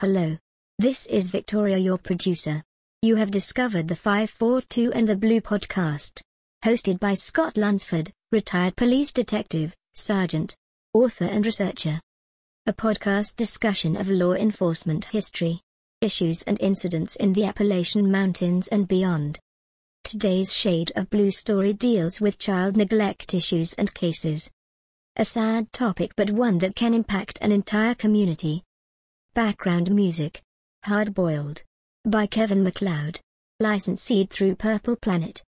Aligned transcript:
Hello. 0.00 0.36
This 0.78 1.06
is 1.06 1.30
Victoria, 1.30 1.78
your 1.78 1.96
producer. 1.96 2.62
You 3.00 3.16
have 3.16 3.30
discovered 3.30 3.88
the 3.88 3.96
542 3.96 4.90
in 4.90 5.06
the 5.06 5.16
Blue 5.16 5.40
podcast. 5.40 6.20
Hosted 6.62 7.00
by 7.00 7.14
Scott 7.14 7.56
Lunsford, 7.56 8.12
retired 8.30 8.76
police 8.76 9.10
detective, 9.10 9.74
sergeant, 9.94 10.54
author, 10.92 11.24
and 11.24 11.46
researcher. 11.46 11.98
A 12.66 12.74
podcast 12.74 13.36
discussion 13.36 13.96
of 13.96 14.10
law 14.10 14.34
enforcement 14.34 15.06
history, 15.06 15.62
issues, 16.02 16.42
and 16.42 16.60
incidents 16.60 17.16
in 17.16 17.32
the 17.32 17.46
Appalachian 17.46 18.10
Mountains 18.10 18.68
and 18.68 18.86
beyond. 18.86 19.38
Today's 20.04 20.52
Shade 20.52 20.92
of 20.94 21.08
Blue 21.08 21.30
story 21.30 21.72
deals 21.72 22.20
with 22.20 22.38
child 22.38 22.76
neglect 22.76 23.32
issues 23.32 23.72
and 23.72 23.94
cases. 23.94 24.50
A 25.16 25.24
sad 25.24 25.72
topic, 25.72 26.12
but 26.16 26.30
one 26.30 26.58
that 26.58 26.76
can 26.76 26.92
impact 26.92 27.38
an 27.40 27.50
entire 27.50 27.94
community. 27.94 28.65
Background 29.36 29.94
music 29.94 30.40
Hard 30.86 31.12
Boiled 31.12 31.62
by 32.06 32.26
Kevin 32.26 32.64
MacLeod. 32.64 33.20
Licensed 33.60 34.30
through 34.30 34.56
Purple 34.56 34.96
Planet. 34.96 35.42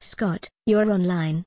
Scott, 0.00 0.48
you're 0.64 0.90
online. 0.90 1.44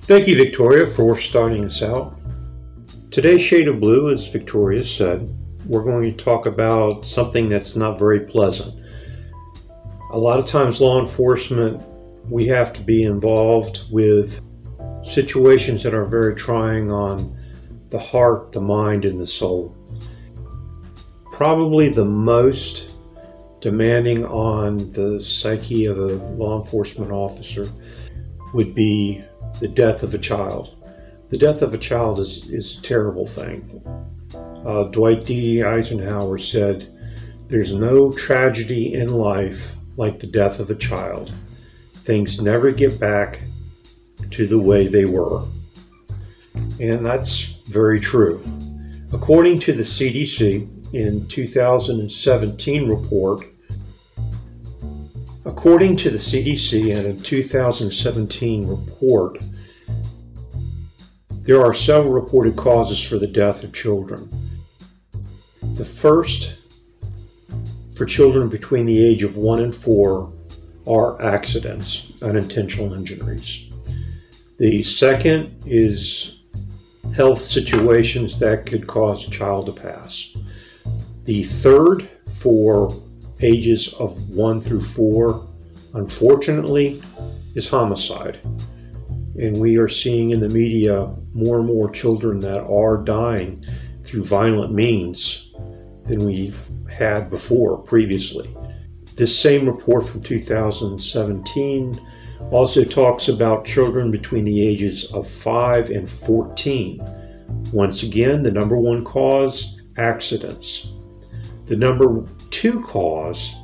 Thank 0.00 0.26
you, 0.26 0.36
Victoria, 0.36 0.84
for 0.84 1.16
starting 1.16 1.64
us 1.64 1.80
out. 1.80 2.18
Today's 3.12 3.40
Shade 3.40 3.68
of 3.68 3.78
Blue, 3.78 4.10
as 4.10 4.26
Victoria 4.26 4.82
said, 4.82 5.32
we're 5.66 5.84
going 5.84 6.10
to 6.10 6.24
talk 6.24 6.46
about 6.46 7.06
something 7.06 7.48
that's 7.48 7.76
not 7.76 8.00
very 8.00 8.26
pleasant. 8.26 8.74
A 10.10 10.18
lot 10.18 10.40
of 10.40 10.46
times, 10.46 10.80
law 10.80 10.98
enforcement, 10.98 11.80
we 12.28 12.48
have 12.48 12.72
to 12.72 12.80
be 12.80 13.04
involved 13.04 13.82
with 13.92 14.40
situations 15.04 15.82
that 15.82 15.94
are 15.94 16.04
very 16.04 16.34
trying 16.34 16.90
on 16.90 17.36
the 17.90 17.98
heart, 17.98 18.52
the 18.52 18.60
mind, 18.60 19.04
and 19.04 19.20
the 19.20 19.26
soul. 19.26 19.76
Probably 21.30 21.88
the 21.88 22.04
most 22.04 22.90
demanding 23.60 24.24
on 24.26 24.90
the 24.92 25.20
psyche 25.20 25.86
of 25.86 25.98
a 25.98 26.14
law 26.36 26.60
enforcement 26.60 27.12
officer 27.12 27.66
would 28.52 28.74
be 28.74 29.22
the 29.60 29.68
death 29.68 30.02
of 30.02 30.14
a 30.14 30.18
child. 30.18 30.74
The 31.30 31.38
death 31.38 31.62
of 31.62 31.74
a 31.74 31.78
child 31.78 32.20
is, 32.20 32.48
is 32.50 32.78
a 32.78 32.82
terrible 32.82 33.26
thing. 33.26 33.82
Uh, 34.64 34.84
Dwight 34.84 35.24
D. 35.24 35.62
Eisenhower 35.62 36.38
said, 36.38 36.88
There's 37.48 37.74
no 37.74 38.12
tragedy 38.12 38.94
in 38.94 39.12
life 39.12 39.74
like 39.96 40.18
the 40.18 40.26
death 40.26 40.60
of 40.60 40.70
a 40.70 40.74
child. 40.74 41.32
Things 41.94 42.40
never 42.40 42.70
get 42.70 43.00
back 43.00 43.40
to 44.34 44.46
the 44.48 44.58
way 44.58 44.88
they 44.88 45.04
were. 45.04 45.44
And 46.80 47.06
that's 47.06 47.44
very 47.68 48.00
true. 48.00 48.42
According 49.12 49.60
to 49.60 49.72
the 49.72 49.84
CDC 49.84 50.92
in 50.92 51.26
2017 51.28 52.88
report, 52.88 53.46
according 55.44 55.96
to 55.98 56.10
the 56.10 56.18
CDC 56.18 56.96
in 56.96 57.06
a 57.06 57.20
2017 57.20 58.66
report, 58.66 59.38
there 61.42 61.64
are 61.64 61.74
several 61.74 62.12
reported 62.12 62.56
causes 62.56 63.00
for 63.00 63.18
the 63.18 63.28
death 63.28 63.62
of 63.62 63.72
children. 63.72 64.28
The 65.74 65.84
first 65.84 66.54
for 67.94 68.04
children 68.04 68.48
between 68.48 68.86
the 68.86 69.04
age 69.04 69.22
of 69.22 69.36
1 69.36 69.60
and 69.60 69.72
4 69.72 70.32
are 70.88 71.22
accidents, 71.22 72.20
unintentional 72.20 72.94
injuries. 72.94 73.70
The 74.56 74.84
second 74.84 75.62
is 75.66 76.42
health 77.14 77.40
situations 77.40 78.38
that 78.38 78.66
could 78.66 78.86
cause 78.86 79.26
a 79.26 79.30
child 79.30 79.66
to 79.66 79.72
pass. 79.72 80.36
The 81.24 81.42
third 81.42 82.08
for 82.28 82.94
ages 83.40 83.92
of 83.94 84.30
1 84.30 84.60
through 84.60 84.82
4, 84.82 85.48
unfortunately, 85.94 87.02
is 87.56 87.68
homicide. 87.68 88.38
And 89.36 89.58
we 89.58 89.76
are 89.76 89.88
seeing 89.88 90.30
in 90.30 90.38
the 90.38 90.48
media 90.48 91.12
more 91.32 91.58
and 91.58 91.66
more 91.66 91.90
children 91.90 92.38
that 92.40 92.62
are 92.62 92.98
dying 92.98 93.66
through 94.04 94.22
violent 94.22 94.72
means 94.72 95.52
than 96.04 96.24
we've 96.24 96.64
had 96.88 97.28
before 97.28 97.78
previously. 97.78 98.54
This 99.16 99.36
same 99.36 99.66
report 99.66 100.04
from 100.04 100.22
2017 100.22 102.00
also 102.50 102.84
talks 102.84 103.28
about 103.28 103.64
children 103.64 104.10
between 104.10 104.44
the 104.44 104.66
ages 104.66 105.04
of 105.12 105.28
5 105.28 105.90
and 105.90 106.08
14. 106.08 107.02
Once 107.72 108.02
again, 108.02 108.42
the 108.42 108.50
number 108.50 108.76
one 108.76 109.04
cause 109.04 109.80
accidents. 109.96 110.88
The 111.66 111.76
number 111.76 112.26
two 112.50 112.82
cause 112.82 113.54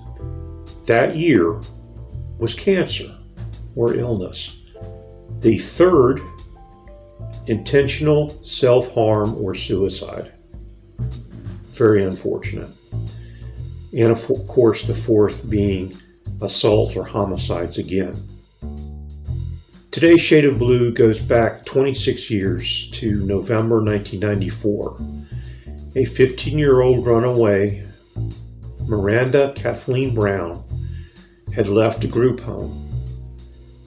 that 0.87 1.17
year 1.17 1.61
was 2.39 2.55
cancer 2.55 3.15
or 3.77 3.95
illness. 3.95 4.57
The 5.41 5.59
third, 5.59 6.21
intentional 7.47 8.43
self 8.43 8.93
harm 8.93 9.35
or 9.43 9.55
suicide. 9.55 10.33
Very 11.73 12.05
unfortunate. 12.05 12.71
And 13.93 14.11
of 14.11 14.25
course, 14.47 14.83
the 14.85 14.95
fourth 14.95 15.49
being 15.49 15.97
assaults 16.41 16.97
or 16.97 17.05
homicides 17.05 17.79
again. 17.79 18.15
Today's 19.91 20.21
Shade 20.21 20.45
of 20.45 20.57
Blue 20.57 20.93
goes 20.93 21.21
back 21.21 21.65
26 21.65 22.31
years 22.31 22.89
to 22.93 23.27
November 23.27 23.83
1994. 23.83 25.01
A 25.97 26.05
15 26.05 26.57
year 26.57 26.81
old 26.81 27.05
runaway, 27.05 27.85
Miranda 28.87 29.53
Kathleen 29.57 30.15
Brown, 30.15 30.63
had 31.53 31.67
left 31.67 32.05
a 32.05 32.07
group 32.07 32.39
home. 32.39 32.89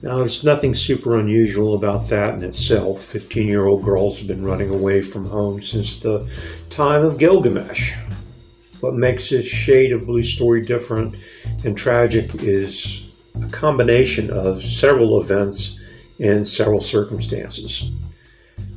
Now, 0.02 0.18
there's 0.18 0.44
nothing 0.44 0.74
super 0.74 1.18
unusual 1.18 1.74
about 1.74 2.06
that 2.10 2.34
in 2.34 2.44
itself. 2.44 3.02
15 3.02 3.48
year 3.48 3.64
old 3.64 3.82
girls 3.82 4.18
have 4.18 4.28
been 4.28 4.44
running 4.44 4.68
away 4.68 5.00
from 5.00 5.24
home 5.24 5.62
since 5.62 6.00
the 6.00 6.30
time 6.68 7.02
of 7.02 7.16
Gilgamesh. 7.16 7.94
What 8.80 8.92
makes 8.92 9.30
this 9.30 9.46
shade 9.46 9.90
of 9.92 10.04
blue 10.04 10.22
story 10.22 10.60
different 10.60 11.14
and 11.64 11.74
tragic 11.74 12.34
is 12.42 13.08
a 13.42 13.48
combination 13.48 14.28
of 14.28 14.62
several 14.62 15.18
events 15.22 15.80
in 16.24 16.42
several 16.42 16.80
circumstances. 16.80 17.90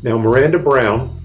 Now, 0.04 0.18
Miranda 0.18 0.60
Brown 0.60 1.22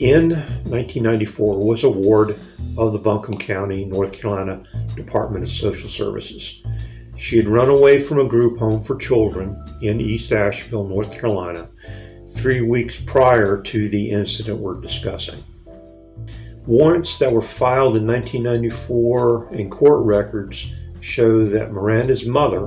in 0.00 0.30
1994 0.30 1.56
was 1.56 1.84
a 1.84 1.88
ward 1.88 2.36
of 2.76 2.92
the 2.92 2.98
Buncombe 2.98 3.38
County, 3.38 3.84
North 3.84 4.12
Carolina 4.12 4.64
Department 4.96 5.44
of 5.44 5.50
Social 5.50 5.88
Services. 5.88 6.62
She 7.16 7.36
had 7.36 7.46
run 7.46 7.68
away 7.68 8.00
from 8.00 8.18
a 8.18 8.26
group 8.26 8.58
home 8.58 8.82
for 8.82 8.96
children 8.96 9.56
in 9.82 10.00
East 10.00 10.32
Asheville, 10.32 10.88
North 10.88 11.12
Carolina, 11.12 11.68
three 12.30 12.62
weeks 12.62 13.00
prior 13.00 13.62
to 13.62 13.88
the 13.88 14.10
incident 14.10 14.58
we're 14.58 14.80
discussing. 14.80 15.38
Warrants 16.66 17.18
that 17.18 17.30
were 17.30 17.40
filed 17.40 17.96
in 17.96 18.06
1994 18.06 19.48
and 19.52 19.70
court 19.70 20.04
records 20.04 20.74
show 21.00 21.44
that 21.46 21.72
Miranda's 21.72 22.26
mother, 22.26 22.66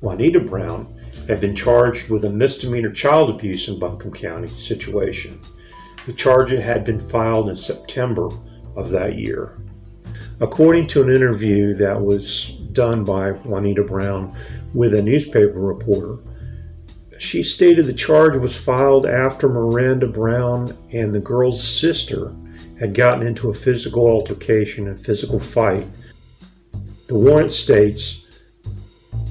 Juanita 0.00 0.40
Brown, 0.40 0.93
had 1.26 1.40
been 1.40 1.54
charged 1.54 2.10
with 2.10 2.24
a 2.24 2.30
misdemeanor 2.30 2.90
child 2.90 3.30
abuse 3.30 3.68
in 3.68 3.78
Buncombe 3.78 4.12
County 4.12 4.48
situation. 4.48 5.40
The 6.06 6.12
charge 6.12 6.50
had 6.50 6.84
been 6.84 6.98
filed 6.98 7.48
in 7.48 7.56
September 7.56 8.28
of 8.76 8.90
that 8.90 9.16
year. 9.16 9.58
According 10.40 10.88
to 10.88 11.02
an 11.02 11.10
interview 11.10 11.74
that 11.74 12.00
was 12.00 12.50
done 12.72 13.04
by 13.04 13.30
Juanita 13.30 13.82
Brown 13.82 14.36
with 14.74 14.94
a 14.94 15.02
newspaper 15.02 15.60
reporter, 15.60 16.18
she 17.18 17.42
stated 17.42 17.86
the 17.86 17.92
charge 17.92 18.36
was 18.36 18.56
filed 18.56 19.06
after 19.06 19.48
Miranda 19.48 20.08
Brown 20.08 20.76
and 20.92 21.14
the 21.14 21.20
girl's 21.20 21.62
sister 21.62 22.34
had 22.78 22.92
gotten 22.92 23.26
into 23.26 23.48
a 23.48 23.54
physical 23.54 24.06
altercation 24.06 24.88
and 24.88 24.98
physical 24.98 25.38
fight. 25.38 25.86
The 27.06 27.14
warrant 27.14 27.52
states 27.52 28.23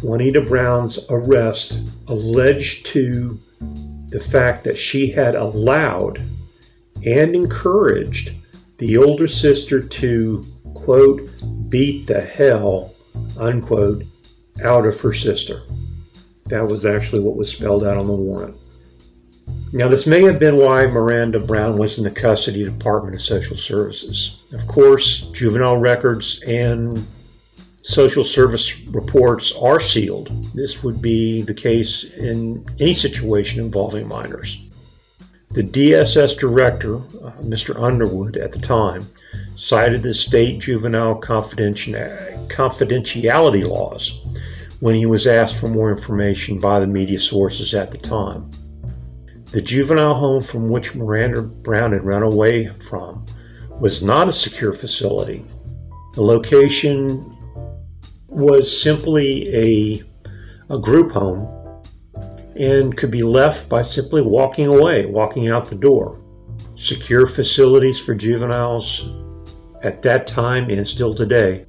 Juanita 0.04 0.42
Brown's 0.42 1.00
arrest 1.10 1.80
alleged 2.08 2.86
to 2.88 3.40
the 4.10 4.20
fact 4.20 4.64
that 4.66 4.78
she 4.78 5.10
had 5.10 5.34
allowed 5.34 6.22
and 7.06 7.36
encouraged 7.36 8.34
the 8.78 8.98
older 8.98 9.28
sister 9.28 9.82
to, 9.82 10.46
quote, 10.74 11.22
beat 11.70 12.06
the 12.06 12.22
hell, 12.22 12.94
unquote, 13.40 14.04
out 14.64 14.86
of 14.86 15.00
her 15.00 15.14
sister. 15.14 15.64
That 16.48 16.68
was 16.68 16.86
actually 16.86 17.22
what 17.22 17.38
was 17.38 17.52
spelled 17.52 17.86
out 17.86 17.98
on 17.98 18.08
the 18.08 18.14
warrant. 18.14 18.58
Now, 19.72 19.88
this 19.88 20.06
may 20.06 20.22
have 20.24 20.38
been 20.38 20.58
why 20.58 20.86
Miranda 20.86 21.40
Brown 21.40 21.78
was 21.78 21.98
in 21.98 22.04
the 22.04 22.12
custody 22.12 22.64
Department 22.64 23.16
of 23.16 23.22
Social 23.22 23.58
Services. 23.58 24.40
Of 24.52 24.68
course, 24.68 25.30
juvenile 25.32 25.78
records 25.78 26.44
and 26.46 27.04
social 27.84 28.24
service 28.24 28.80
reports 28.88 29.54
are 29.62 29.80
sealed. 29.80 30.30
This 30.56 30.82
would 30.84 31.00
be 31.02 31.42
the 31.42 31.54
case 31.54 32.06
in 32.06 32.66
any 32.80 32.94
situation 32.94 33.60
involving 33.62 34.08
minors. 34.08 34.64
The 35.52 35.64
DSS 35.64 36.40
director, 36.40 36.96
uh, 36.96 37.34
Mr. 37.42 37.78
Underwood, 37.80 38.38
at 38.38 38.54
the 38.54 38.60
time, 38.60 39.06
cited 39.56 40.02
the 40.02 40.14
state 40.14 40.60
juvenile 40.60 41.20
confidentiality 41.22 43.68
laws 43.68 44.22
when 44.80 44.96
he 44.96 45.06
was 45.06 45.28
asked 45.28 45.58
for 45.58 45.68
more 45.68 45.92
information 45.92 46.60
by 46.60 46.80
the 46.80 46.88
media 46.88 47.20
sources 47.20 47.76
at 47.76 47.92
the 47.92 47.98
time. 47.98 48.50
The 49.52 49.62
juvenile 49.62 50.16
home 50.16 50.42
from 50.42 50.70
which 50.70 50.96
Miranda 50.96 51.44
Brown 51.44 51.92
had 51.92 52.04
run 52.04 52.24
away 52.24 52.70
from 52.90 53.24
was 53.80 54.02
not 54.02 54.28
a 54.28 54.34
secure 54.34 54.74
facility. 54.74 55.46
The 56.16 56.24
location 56.24 57.33
was 58.34 58.82
simply 58.82 59.56
a, 59.56 60.04
a 60.74 60.80
group 60.80 61.12
home 61.12 61.48
and 62.56 62.96
could 62.98 63.12
be 63.12 63.24
left 63.24 63.70
by 63.70 63.82
simply 63.82 64.22
walking 64.22 64.68
away, 64.68 65.06
walking 65.06 65.50
out 65.50 65.66
the 65.66 65.76
door. 65.76 66.20
Secure 66.76 67.26
facilities 67.26 68.00
for 68.00 68.16
juveniles 68.16 69.10
at 69.84 70.02
that 70.02 70.26
time 70.28 70.70
and 70.70 70.88
still 70.88 71.14
today 71.14 71.66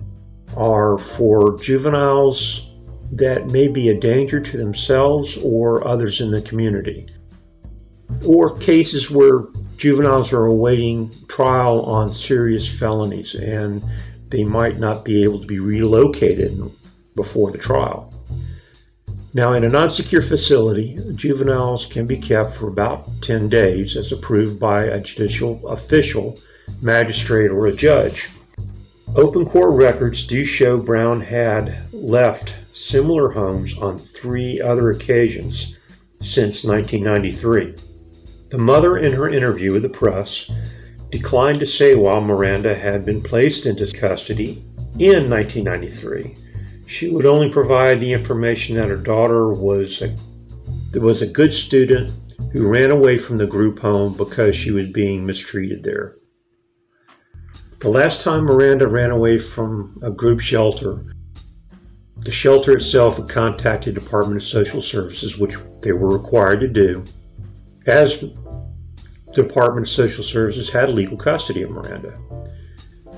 are 0.56 0.99
for 0.99 1.58
juveniles 1.58 2.70
that 3.12 3.50
may 3.50 3.69
be 3.69 3.90
a 3.90 4.00
danger 4.00 4.40
to 4.40 4.56
themselves 4.56 5.37
or 5.38 5.87
others 5.87 6.20
in 6.20 6.31
the 6.31 6.43
community, 6.43 7.06
or 8.26 8.56
cases 8.56 9.10
where 9.10 9.44
juveniles 9.76 10.32
are 10.32 10.46
awaiting 10.46 11.10
trial 11.28 11.82
on 11.82 12.10
serious 12.10 12.70
felonies 12.78 13.34
and 13.34 13.82
they 14.28 14.44
might 14.44 14.78
not 14.78 15.04
be 15.04 15.22
able 15.22 15.38
to 15.38 15.46
be 15.46 15.58
relocated 15.58 16.60
before 17.14 17.50
the 17.50 17.58
trial. 17.58 18.12
Now, 19.32 19.54
in 19.54 19.64
a 19.64 19.68
non 19.68 19.90
secure 19.90 20.22
facility, 20.22 20.96
juveniles 21.16 21.86
can 21.86 22.06
be 22.06 22.16
kept 22.16 22.52
for 22.52 22.68
about 22.68 23.08
10 23.20 23.48
days 23.48 23.96
as 23.96 24.12
approved 24.12 24.60
by 24.60 24.84
a 24.84 25.00
judicial 25.00 25.66
official, 25.68 26.38
magistrate, 26.80 27.50
or 27.50 27.66
a 27.66 27.72
judge. 27.72 28.28
Open 29.16 29.44
court 29.44 29.72
records 29.72 30.24
do 30.24 30.44
show 30.44 30.76
Brown 30.76 31.20
had 31.20 31.76
left 31.92 32.54
similar 32.72 33.30
homes 33.30 33.76
on 33.78 33.98
three 33.98 34.60
other 34.60 34.90
occasions 34.90 35.78
since 36.20 36.64
1993. 36.64 37.74
The 38.50 38.58
mother, 38.58 38.98
in 38.98 39.12
her 39.12 39.28
interview 39.28 39.72
with 39.72 39.82
the 39.82 39.88
press, 39.88 40.48
declined 41.19 41.61
to 41.61 41.66
say 41.66 41.94
while 41.94 42.20
Miranda 42.20 42.75
had 42.75 43.05
been 43.05 43.22
placed 43.22 43.66
into 43.66 43.87
custody 43.93 44.64
in 44.99 45.28
1993 45.31 46.34
she 46.87 47.08
would 47.08 47.26
only 47.26 47.50
provide 47.50 48.00
the 48.00 48.12
information 48.12 48.76
that 48.76 48.88
her 48.88 48.96
daughter 48.96 49.52
was 49.52 50.02
a, 50.02 50.14
was 51.00 51.22
a 51.22 51.26
good 51.26 51.52
student 51.52 52.12
who 52.52 52.69
ran 52.69 52.90
away 52.90 53.16
from 53.16 53.37
the 53.37 53.46
group 53.46 53.78
home 53.78 54.14
because 54.16 54.55
she 54.55 54.70
was 54.70 54.87
being 54.88 55.25
mistreated 55.25 55.82
there. 55.82 56.16
The 57.81 57.88
last 57.88 58.20
time 58.20 58.44
Miranda 58.44 58.87
ran 58.87 59.10
away 59.10 59.38
from 59.38 59.99
a 60.02 60.10
group 60.10 60.40
shelter, 60.40 61.05
the 62.19 62.32
shelter 62.32 62.76
itself 62.76 63.17
had 63.17 63.28
contacted 63.28 63.94
the 63.94 64.00
Department 64.00 64.37
of 64.37 64.49
Social 64.49 64.81
Services, 64.81 65.37
which 65.37 65.56
they 65.81 65.93
were 65.93 66.17
required 66.17 66.60
to 66.60 66.69
do, 66.69 67.05
as 67.87 68.25
Department 69.34 69.86
of 69.86 69.92
Social 69.92 70.25
Services 70.25 70.70
had 70.70 70.88
legal 70.88 71.16
custody 71.16 71.62
of 71.62 71.70
Miranda. 71.70 72.16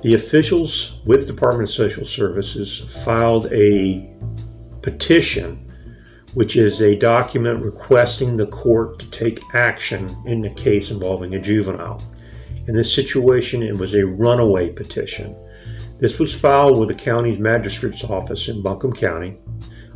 The 0.03 0.15
officials 0.15 1.01
with 1.05 1.27
Department 1.27 1.69
of 1.69 1.75
Social 1.75 2.05
Services 2.05 3.03
filed 3.05 3.53
a 3.53 4.09
petition, 4.83 5.71
which 6.35 6.57
is 6.57 6.81
a 6.81 6.97
document 6.97 7.65
requesting 7.65 8.37
the 8.37 8.47
court 8.47 8.99
to 8.99 9.11
take 9.11 9.43
action 9.55 10.15
in 10.27 10.45
a 10.45 10.55
case 10.55 10.91
involving 10.91 11.35
a 11.35 11.41
juvenile. 11.41 12.03
In 12.69 12.75
this 12.75 12.95
situation, 12.95 13.63
it 13.63 13.77
was 13.77 13.95
a 13.95 14.07
runaway 14.07 14.71
petition. 14.71 15.35
This 15.99 16.19
was 16.19 16.39
filed 16.39 16.79
with 16.79 16.89
the 16.89 16.95
county's 16.95 17.39
magistrate's 17.39 18.05
office 18.05 18.49
in 18.49 18.63
Buncombe 18.63 18.93
County 18.93 19.39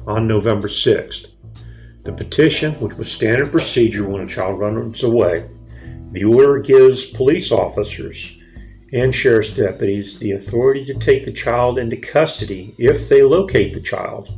on 0.07 0.27
November 0.27 0.69
6th. 0.69 1.29
The 2.03 2.13
petition, 2.13 2.73
which 2.81 2.95
was 2.95 3.13
standard 3.13 3.51
procedure 3.51 4.09
when 4.09 4.23
a 4.23 4.27
child 4.27 4.59
runs 4.59 5.03
away, 5.03 5.49
the 6.13 6.25
order 6.25 6.59
gives 6.59 7.07
police 7.07 7.53
officers 7.53 8.37
and 8.93 9.15
sheriff's 9.15 9.51
deputies 9.51 10.19
the 10.19 10.33
authority 10.33 10.85
to 10.85 10.95
take 10.95 11.25
the 11.25 11.33
child 11.33 11.79
into 11.79 11.97
custody 11.97 12.75
if 12.79 13.09
they 13.09 13.23
locate 13.23 13.73
the 13.73 13.81
child. 13.81 14.33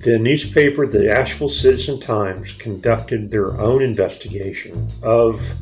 The 0.00 0.18
newspaper, 0.18 0.86
the 0.86 1.10
Asheville 1.10 1.48
Citizen 1.48 1.98
Times, 1.98 2.52
conducted 2.52 3.30
their 3.30 3.60
own 3.60 3.82
investigation 3.82 4.86
of 5.02 5.52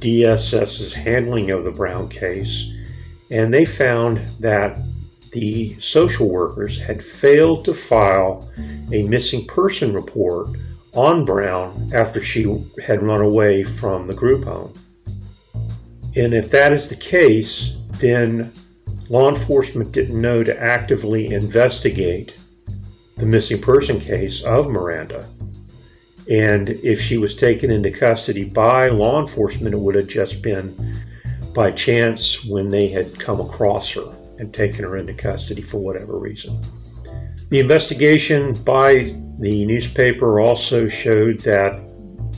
DSS's 0.00 0.92
handling 0.92 1.50
of 1.50 1.64
the 1.64 1.70
Brown 1.70 2.10
case, 2.10 2.70
and 3.30 3.52
they 3.52 3.64
found 3.64 4.18
that 4.40 4.76
the 5.32 5.74
social 5.80 6.28
workers 6.28 6.78
had 6.78 7.02
failed 7.02 7.64
to 7.64 7.72
file 7.72 8.48
a 8.92 9.02
missing 9.04 9.46
person 9.46 9.94
report 9.94 10.48
on 10.94 11.24
Brown 11.24 11.90
after 11.94 12.20
she 12.20 12.42
had 12.84 13.02
run 13.02 13.20
away 13.20 13.64
from 13.64 14.06
the 14.06 14.14
group 14.14 14.44
home. 14.44 14.72
And 16.16 16.32
if 16.32 16.50
that 16.50 16.72
is 16.72 16.88
the 16.88 16.96
case, 16.96 17.76
then 17.98 18.52
law 19.08 19.28
enforcement 19.28 19.92
didn't 19.92 20.20
know 20.20 20.44
to 20.44 20.62
actively 20.62 21.32
investigate 21.34 22.34
the 23.16 23.26
missing 23.26 23.60
person 23.60 24.00
case 24.00 24.42
of 24.42 24.68
Miranda. 24.68 25.28
And 26.30 26.70
if 26.70 27.00
she 27.00 27.18
was 27.18 27.34
taken 27.34 27.70
into 27.70 27.90
custody 27.90 28.44
by 28.44 28.88
law 28.88 29.20
enforcement, 29.20 29.74
it 29.74 29.78
would 29.78 29.94
have 29.94 30.06
just 30.06 30.42
been 30.42 30.96
by 31.54 31.70
chance 31.70 32.44
when 32.44 32.70
they 32.70 32.88
had 32.88 33.18
come 33.18 33.40
across 33.40 33.90
her 33.92 34.12
and 34.38 34.52
taken 34.52 34.84
her 34.84 34.96
into 34.96 35.14
custody 35.14 35.62
for 35.62 35.78
whatever 35.78 36.18
reason. 36.18 36.60
The 37.50 37.60
investigation 37.60 38.54
by 38.64 39.14
the 39.38 39.64
newspaper 39.66 40.40
also 40.40 40.88
showed 40.88 41.40
that 41.40 41.80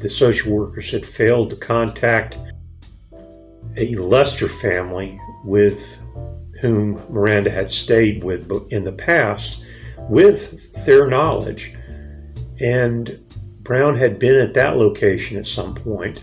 the 0.00 0.08
social 0.08 0.54
workers 0.54 0.90
had 0.90 1.04
failed 1.04 1.50
to 1.50 1.56
contact 1.56 2.36
a 3.76 3.94
Lester 3.96 4.48
family 4.48 5.20
with 5.44 6.00
whom 6.60 6.94
Miranda 7.10 7.50
had 7.50 7.70
stayed 7.70 8.24
with 8.24 8.50
in 8.70 8.84
the 8.84 8.92
past 8.92 9.62
with 10.08 10.72
their 10.84 11.06
knowledge. 11.06 11.74
And 12.60 13.20
Brown 13.62 13.96
had 13.96 14.18
been 14.18 14.36
at 14.36 14.54
that 14.54 14.76
location 14.76 15.36
at 15.36 15.46
some 15.46 15.74
point, 15.74 16.22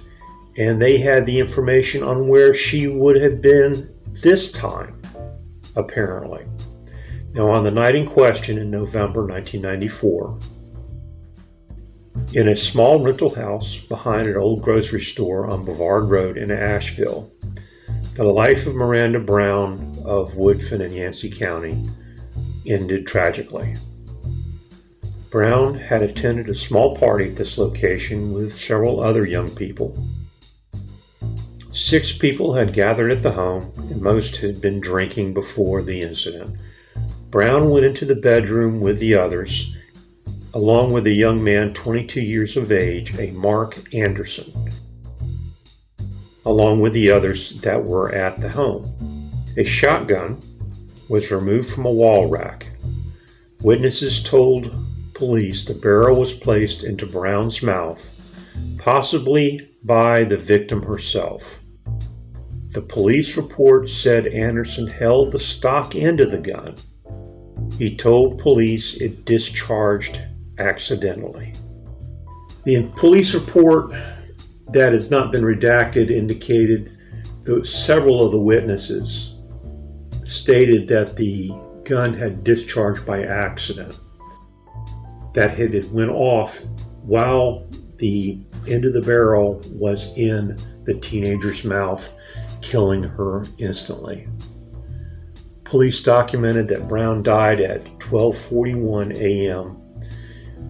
and 0.58 0.82
they 0.82 0.98
had 0.98 1.26
the 1.26 1.40
information 1.40 2.02
on 2.04 2.28
where 2.28 2.54
she 2.54 2.88
would 2.88 3.22
have 3.22 3.42
been 3.42 3.94
this 4.14 4.52
time, 4.52 5.00
apparently. 5.76 6.46
Now, 7.34 7.50
on 7.50 7.64
the 7.64 7.72
night 7.72 7.96
in 7.96 8.06
question 8.06 8.58
in 8.58 8.70
November 8.70 9.26
1994, 9.26 10.38
in 12.34 12.48
a 12.48 12.56
small 12.56 13.00
rental 13.00 13.34
house 13.34 13.80
behind 13.80 14.28
an 14.28 14.38
old 14.38 14.62
grocery 14.62 15.02
store 15.02 15.48
on 15.48 15.64
Brevard 15.64 16.10
Road 16.10 16.38
in 16.38 16.52
Asheville, 16.52 17.32
the 18.16 18.24
life 18.24 18.68
of 18.68 18.76
Miranda 18.76 19.20
Brown 19.20 19.96
of 20.06 20.34
Woodfin 20.34 20.82
in 20.82 20.94
Yancey 20.94 21.30
County 21.30 21.84
ended 22.66 23.08
tragically. 23.08 23.76
Brown 25.30 25.74
had 25.74 26.04
attended 26.04 26.48
a 26.48 26.56
small 26.56 26.96
party 26.96 27.30
at 27.30 27.36
this 27.36 27.58
location 27.58 28.34
with 28.34 28.54
several 28.54 29.00
other 29.00 29.26
young 29.26 29.50
people. 29.50 29.98
Six 31.72 32.16
people 32.16 32.54
had 32.54 32.72
gathered 32.72 33.12
at 33.12 33.24
the 33.24 33.32
home, 33.32 33.74
and 33.90 34.00
most 34.00 34.36
had 34.36 34.62
been 34.62 34.80
drinking 34.80 35.34
before 35.34 35.82
the 35.82 36.04
incident. 36.04 36.56
Brown 37.32 37.72
went 37.72 37.84
into 37.84 38.06
the 38.06 38.14
bedroom 38.14 38.80
with 38.80 39.00
the 39.00 39.16
others, 39.16 39.76
along 40.54 40.94
with 40.94 41.08
a 41.08 41.14
young 41.14 41.44
man 41.44 41.74
22 41.74 42.22
years 42.22 42.58
of 42.58 42.72
age, 42.72 43.18
a 43.20 43.32
Mark 43.32 43.94
Anderson 43.94 44.52
along 46.46 46.82
with 46.82 46.94
the 46.94 47.10
others 47.10 47.62
that 47.62 47.84
were 47.84 48.12
at 48.14 48.40
the 48.42 48.50
home. 48.50 48.86
A 49.58 49.64
shotgun 49.64 50.40
was 51.10 51.32
removed 51.32 51.70
from 51.70 51.86
a 51.86 51.92
wall 51.92 52.28
rack. 52.28 52.68
Witnesses 53.62 54.22
told 54.22 54.74
police 55.14 55.64
the 55.64 55.74
barrel 55.74 56.20
was 56.20 56.34
placed 56.34 56.84
into 56.84 57.06
Brown's 57.06 57.62
mouth, 57.64 58.10
possibly 58.78 59.70
by 59.84 60.24
the 60.24 60.38
victim 60.38 60.82
herself. 60.82 61.60
The 62.72 62.82
police 62.82 63.38
report 63.38 63.90
said 63.90 64.28
Anderson 64.28 64.88
held 64.88 65.32
the 65.32 65.40
stock 65.40 65.96
end 65.96 66.20
of 66.20 66.32
the 66.32 66.40
gun. 66.40 66.76
He 67.78 67.96
told 67.96 68.40
police 68.40 68.96
it 68.96 69.26
discharged 69.26 70.20
accidentally. 70.60 71.54
The 72.64 72.84
police 72.96 73.34
report 73.34 73.94
that 74.72 74.94
has 74.94 75.10
not 75.10 75.32
been 75.32 75.44
redacted 75.44 76.10
indicated 76.10 76.98
that 77.44 77.66
several 77.66 78.26
of 78.26 78.32
the 78.32 78.40
witnesses 78.40 79.36
stated 80.24 80.88
that 80.88 81.16
the 81.16 81.52
gun 81.84 82.14
had 82.14 82.44
discharged 82.44 83.06
by 83.06 83.24
accident. 83.24 83.98
That 85.34 85.60
it 85.60 85.90
went 85.92 86.12
off 86.12 86.60
while 87.02 87.68
the 87.98 88.40
end 88.68 88.86
of 88.86 88.94
the 88.94 89.02
barrel 89.02 89.62
was 89.72 90.14
in 90.16 90.58
the 90.86 90.94
teenager's 90.96 91.64
mouth, 91.64 92.14
killing 92.62 93.04
her 93.04 93.44
instantly. 93.58 94.28
Police 95.64 96.02
documented 96.02 96.68
that 96.70 96.88
Brown 96.88 97.24
died 97.24 97.60
at 97.60 97.84
12:41 98.00 99.16
a.m. 99.18 99.83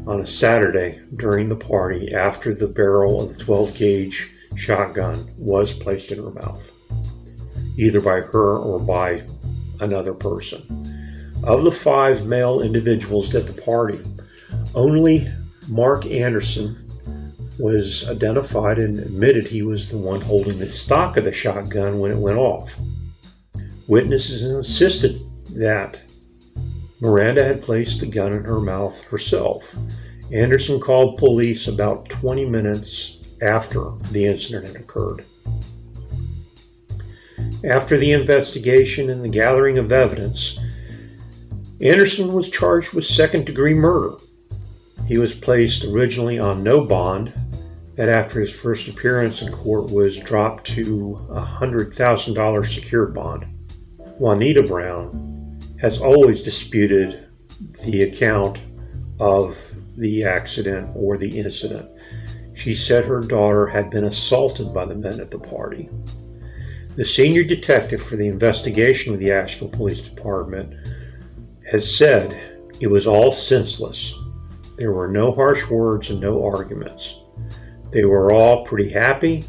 on 0.05 0.19
a 0.19 0.25
Saturday 0.25 1.01
during 1.15 1.49
the 1.49 1.55
party 1.55 2.13
after 2.13 2.53
the 2.53 2.67
barrel 2.67 3.21
of 3.21 3.37
the 3.37 3.43
12 3.43 3.73
gauge 3.73 4.31
shotgun 4.55 5.29
was 5.37 5.73
placed 5.73 6.11
in 6.11 6.23
her 6.23 6.31
mouth, 6.31 6.71
either 7.77 8.01
by 8.01 8.19
her 8.19 8.57
or 8.57 8.79
by 8.79 9.23
another 9.79 10.13
person. 10.13 10.61
Of 11.43 11.63
the 11.63 11.71
five 11.71 12.25
male 12.25 12.61
individuals 12.61 13.33
at 13.35 13.47
the 13.47 13.61
party, 13.61 13.99
only 14.75 15.27
Mark 15.67 16.05
Anderson 16.05 16.79
was 17.59 18.09
identified 18.09 18.79
and 18.79 18.99
admitted 18.99 19.45
he 19.45 19.61
was 19.61 19.89
the 19.89 19.97
one 19.97 20.21
holding 20.21 20.57
the 20.57 20.71
stock 20.71 21.17
of 21.17 21.23
the 21.23 21.31
shotgun 21.31 21.99
when 21.99 22.11
it 22.11 22.17
went 22.17 22.37
off. 22.37 22.77
Witnesses 23.87 24.43
insisted 24.43 25.19
that 25.51 25.99
Miranda 27.03 27.43
had 27.43 27.61
placed 27.61 27.99
the 27.99 28.05
gun 28.05 28.31
in 28.31 28.45
her 28.45 28.61
mouth 28.61 29.03
herself. 29.03 29.75
Anderson 30.31 30.79
called 30.79 31.17
police 31.17 31.67
about 31.67 32.07
20 32.07 32.45
minutes 32.45 33.17
after 33.41 33.91
the 34.11 34.25
incident 34.25 34.67
had 34.67 34.77
occurred. 34.77 35.25
After 37.65 37.97
the 37.97 38.13
investigation 38.13 39.09
and 39.09 39.21
the 39.21 39.27
gathering 39.27 39.77
of 39.77 39.91
evidence, 39.91 40.57
Anderson 41.81 42.31
was 42.31 42.49
charged 42.49 42.93
with 42.93 43.03
second 43.03 43.45
degree 43.45 43.73
murder. 43.73 44.15
He 45.05 45.17
was 45.17 45.33
placed 45.33 45.83
originally 45.83 46.39
on 46.39 46.63
no 46.63 46.85
bond, 46.85 47.33
that 47.95 48.07
after 48.07 48.39
his 48.39 48.57
first 48.57 48.87
appearance 48.87 49.41
in 49.41 49.51
court 49.51 49.91
was 49.91 50.19
dropped 50.19 50.67
to 50.67 51.19
a 51.31 51.41
$100,000 51.41 52.65
secured 52.73 53.13
bond. 53.13 53.45
Juanita 54.19 54.63
Brown 54.63 55.33
has 55.83 55.99
always 55.99 56.41
disputed 56.41 57.27
the 57.83 58.03
account 58.03 58.61
of 59.19 59.57
the 59.97 60.23
accident 60.23 60.89
or 60.95 61.17
the 61.17 61.37
incident. 61.37 61.87
She 62.55 62.73
said 62.73 63.03
her 63.03 63.19
daughter 63.19 63.67
had 63.67 63.89
been 63.89 64.05
assaulted 64.05 64.73
by 64.73 64.85
the 64.85 64.95
men 64.95 65.19
at 65.19 65.29
the 65.29 65.37
party. 65.37 65.89
The 66.95 67.03
senior 67.03 67.43
detective 67.43 68.01
for 68.01 68.15
the 68.15 68.27
investigation 68.27 69.13
of 69.13 69.19
the 69.19 69.31
Asheville 69.31 69.67
Police 69.67 69.99
Department 69.99 70.73
has 71.69 71.97
said 71.97 72.31
it 72.79 72.87
was 72.87 73.05
all 73.05 73.31
senseless. 73.31 74.13
There 74.77 74.93
were 74.93 75.09
no 75.09 75.33
harsh 75.33 75.69
words 75.69 76.11
and 76.11 76.21
no 76.21 76.45
arguments. 76.45 77.19
They 77.91 78.05
were 78.05 78.31
all 78.31 78.65
pretty 78.65 78.89
happy 78.89 79.43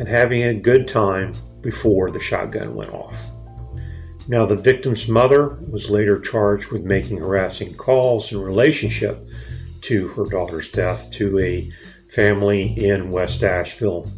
and 0.00 0.08
having 0.08 0.42
a 0.42 0.54
good 0.54 0.88
time 0.88 1.32
before 1.60 2.10
the 2.10 2.20
shotgun 2.20 2.74
went 2.74 2.90
off. 2.92 3.25
Now, 4.28 4.44
the 4.44 4.56
victim's 4.56 5.06
mother 5.06 5.58
was 5.70 5.88
later 5.88 6.18
charged 6.18 6.72
with 6.72 6.82
making 6.82 7.18
harassing 7.18 7.74
calls 7.74 8.32
in 8.32 8.40
relationship 8.40 9.24
to 9.82 10.08
her 10.08 10.24
daughter's 10.24 10.68
death 10.68 11.10
to 11.12 11.38
a 11.38 11.70
family 12.08 12.74
in 12.84 13.12
West 13.12 13.44
Asheville. 13.44 14.10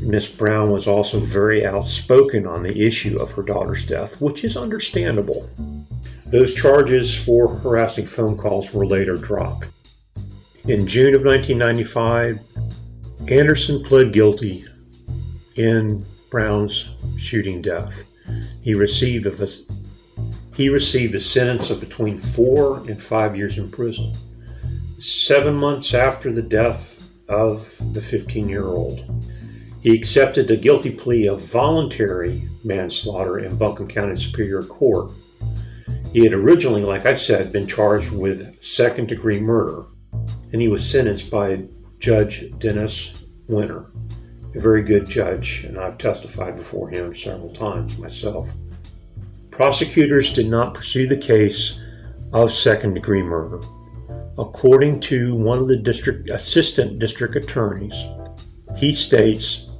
Miss 0.00 0.28
Brown 0.28 0.70
was 0.70 0.86
also 0.86 1.18
very 1.18 1.64
outspoken 1.64 2.46
on 2.46 2.62
the 2.62 2.86
issue 2.86 3.20
of 3.20 3.32
her 3.32 3.42
daughter's 3.42 3.84
death, 3.84 4.20
which 4.20 4.44
is 4.44 4.56
understandable. 4.56 5.48
Those 6.26 6.54
charges 6.54 7.16
for 7.16 7.48
harassing 7.48 8.06
phone 8.06 8.36
calls 8.36 8.72
were 8.72 8.86
later 8.86 9.16
dropped. 9.16 9.66
In 10.68 10.86
June 10.86 11.14
of 11.14 11.24
1995, 11.24 12.38
Anderson 13.28 13.82
pled 13.82 14.12
guilty 14.12 14.64
in 15.56 16.04
Brown's 16.30 16.90
shooting 17.16 17.60
death. 17.60 18.04
He 18.62 18.74
received 18.74 19.26
a 19.26 19.48
he 20.54 20.68
received 20.68 21.14
a 21.14 21.20
sentence 21.20 21.70
of 21.70 21.80
between 21.80 22.18
four 22.18 22.78
and 22.88 23.02
five 23.02 23.36
years 23.36 23.58
in 23.58 23.70
prison 23.70 24.12
seven 24.98 25.54
months 25.54 25.92
after 25.94 26.32
the 26.32 26.42
death 26.42 27.08
of 27.28 27.76
the 27.92 28.00
15 28.00 28.48
year 28.48 28.66
old. 28.66 29.04
He 29.80 29.94
accepted 29.94 30.50
a 30.50 30.56
guilty 30.56 30.90
plea 30.90 31.28
of 31.28 31.42
voluntary 31.42 32.48
manslaughter 32.64 33.38
in 33.40 33.56
Buncombe 33.56 33.88
County 33.88 34.16
Superior 34.16 34.62
Court. 34.62 35.10
He 36.12 36.24
had 36.24 36.32
originally, 36.32 36.82
like 36.82 37.06
I 37.06 37.14
said, 37.14 37.52
been 37.52 37.66
charged 37.66 38.10
with 38.10 38.62
second 38.62 39.08
degree 39.08 39.40
murder, 39.40 39.84
and 40.52 40.62
he 40.62 40.68
was 40.68 40.88
sentenced 40.88 41.30
by 41.30 41.64
Judge 41.98 42.50
Dennis 42.58 43.24
Winner, 43.48 43.86
a 44.54 44.60
very 44.60 44.82
good 44.82 45.08
judge, 45.08 45.64
and 45.64 45.78
I've 45.78 45.98
testified 45.98 46.56
before 46.56 46.88
him 46.88 47.14
several 47.14 47.52
times 47.52 47.98
myself. 47.98 48.50
Prosecutors 49.50 50.32
did 50.32 50.48
not 50.48 50.74
pursue 50.74 51.06
the 51.06 51.16
case 51.16 51.80
of 52.32 52.52
second 52.52 52.94
degree 52.94 53.22
murder. 53.22 53.60
According 54.38 55.00
to 55.00 55.34
one 55.34 55.58
of 55.58 55.68
the 55.68 55.76
district 55.76 56.30
assistant 56.30 56.98
district 56.98 57.36
attorneys, 57.36 57.94
he 58.76 58.92
states 58.92 59.70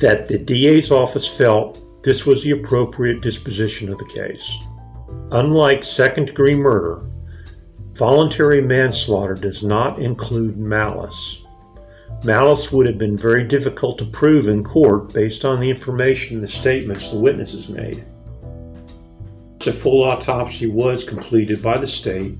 that 0.00 0.28
the 0.28 0.38
DA's 0.38 0.92
office 0.92 1.26
felt 1.26 1.78
this 2.02 2.24
was 2.24 2.42
the 2.42 2.52
appropriate 2.52 3.20
disposition 3.20 3.90
of 3.90 3.98
the 3.98 4.04
case. 4.06 4.56
Unlike 5.32 5.84
second 5.84 6.26
degree 6.26 6.54
murder, 6.54 7.02
voluntary 7.94 8.60
manslaughter 8.60 9.34
does 9.34 9.62
not 9.62 9.98
include 9.98 10.56
malice. 10.56 11.42
Malice 12.24 12.70
would 12.70 12.86
have 12.86 12.98
been 12.98 13.16
very 13.16 13.44
difficult 13.44 13.96
to 13.96 14.04
prove 14.04 14.46
in 14.46 14.62
court 14.62 15.14
based 15.14 15.46
on 15.46 15.58
the 15.58 15.70
information 15.70 16.36
and 16.36 16.42
the 16.42 16.48
statements 16.48 17.10
the 17.10 17.18
witnesses 17.18 17.70
made. 17.70 18.04
A 19.66 19.72
full 19.72 20.04
autopsy 20.04 20.66
was 20.66 21.02
completed 21.02 21.62
by 21.62 21.78
the 21.78 21.86
state 21.86 22.34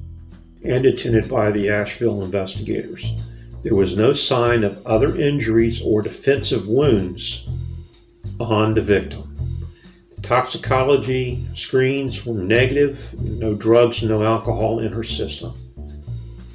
and 0.65 0.85
attended 0.85 1.31
by 1.31 1.51
the 1.51 1.71
Asheville 1.71 2.23
investigators. 2.23 3.11
There 3.63 3.75
was 3.75 3.97
no 3.97 4.13
sign 4.13 4.65
of 4.65 4.87
other 4.87 5.17
injuries 5.17 5.81
or 5.83 6.03
defensive 6.03 6.67
wounds 6.67 7.49
on 8.39 8.75
the 8.75 8.83
victim. 8.83 9.35
The 10.15 10.21
toxicology 10.21 11.47
screens 11.55 12.27
were 12.27 12.35
negative, 12.35 13.15
no 13.19 13.55
drugs, 13.55 14.03
no 14.03 14.25
alcohol 14.25 14.81
in 14.81 14.93
her 14.93 15.05
system. 15.05 15.55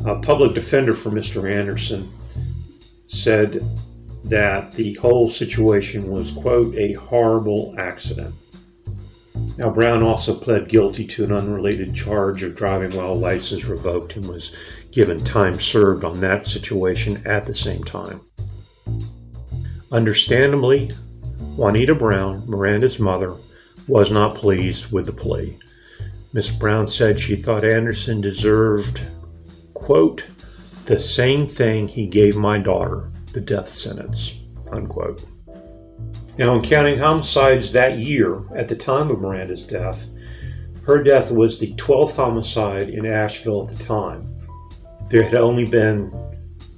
A 0.05 0.15
public 0.15 0.53
defender 0.53 0.93
for 0.93 1.09
Mr. 1.09 1.49
Anderson 1.49 2.11
said 3.15 3.63
that 4.25 4.71
the 4.73 4.93
whole 4.95 5.29
situation 5.29 6.09
was, 6.09 6.31
quote, 6.31 6.75
a 6.75 6.93
horrible 6.93 7.75
accident. 7.77 8.33
Now, 9.57 9.69
Brown 9.69 10.03
also 10.03 10.33
pled 10.33 10.67
guilty 10.67 11.05
to 11.07 11.23
an 11.23 11.31
unrelated 11.31 11.93
charge 11.93 12.43
of 12.43 12.55
driving 12.55 12.95
while 12.97 13.17
license 13.17 13.65
revoked 13.65 14.15
and 14.15 14.27
was 14.27 14.55
given 14.91 15.19
time 15.19 15.59
served 15.59 16.03
on 16.03 16.19
that 16.21 16.45
situation 16.45 17.21
at 17.25 17.45
the 17.45 17.53
same 17.53 17.83
time. 17.83 18.21
Understandably, 19.91 20.91
Juanita 21.55 21.95
Brown, 21.95 22.43
Miranda's 22.47 22.99
mother, 22.99 23.33
was 23.87 24.11
not 24.11 24.35
pleased 24.35 24.91
with 24.91 25.05
the 25.05 25.13
plea. 25.13 25.57
Miss 26.33 26.49
Brown 26.49 26.87
said 26.87 27.19
she 27.19 27.35
thought 27.35 27.63
Anderson 27.63 28.19
deserved, 28.19 29.01
quote, 29.73 30.25
the 30.85 30.99
same 30.99 31.47
thing 31.47 31.87
he 31.87 32.05
gave 32.05 32.37
my 32.37 32.59
daughter, 32.59 33.11
the 33.33 33.41
death 33.41 33.69
sentence, 33.69 34.35
unquote. 34.71 35.25
Now, 36.37 36.55
in 36.55 36.61
counting 36.61 36.99
homicides 36.99 37.71
that 37.71 37.97
year, 37.99 38.43
at 38.55 38.67
the 38.67 38.75
time 38.75 39.09
of 39.09 39.21
Miranda's 39.21 39.63
death, 39.63 40.07
her 40.83 41.01
death 41.01 41.31
was 41.31 41.57
the 41.57 41.73
12th 41.75 42.15
homicide 42.15 42.89
in 42.89 43.05
Asheville 43.05 43.67
at 43.67 43.75
the 43.75 43.83
time. 43.83 44.31
There 45.09 45.23
had 45.23 45.35
only 45.35 45.65
been 45.65 46.11